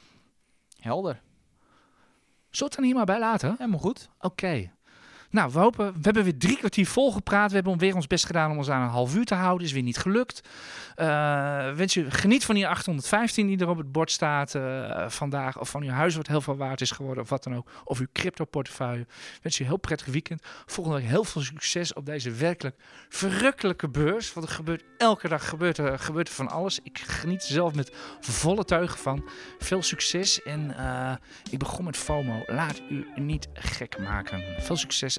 [0.80, 1.20] Helder.
[2.51, 3.55] Zullen we het dan hier maar bij laten?
[3.59, 4.09] Helemaal goed.
[4.16, 4.26] Oké.
[4.26, 4.72] Okay.
[5.30, 5.92] Nou, we hopen.
[5.92, 7.48] We hebben weer drie kwartier volgepraat.
[7.48, 9.66] We hebben weer ons best gedaan om ons aan een half uur te houden.
[9.66, 10.40] Is weer niet gelukt.
[10.96, 15.58] Uh, wens je geniet van die 815 die er op het bord staat uh, vandaag.
[15.58, 17.22] Of van uw huis wat heel veel waard is geworden.
[17.22, 17.70] Of wat dan ook.
[17.84, 19.06] Of uw crypto portefeuille.
[19.42, 20.42] Wens je een heel prettig weekend.
[20.66, 22.76] Volgende week heel veel succes op deze werkelijk
[23.08, 24.32] verrukkelijke beurs.
[24.32, 26.80] Want er gebeurt elke dag gebeurt er, gebeurt er van alles.
[26.82, 29.28] Ik geniet zelf met volle teugen van.
[29.58, 30.42] Veel succes.
[30.42, 31.12] En uh,
[31.50, 32.42] ik begon met FOMO.
[32.46, 34.62] Laat u niet gek maken.
[34.62, 35.18] Veel succes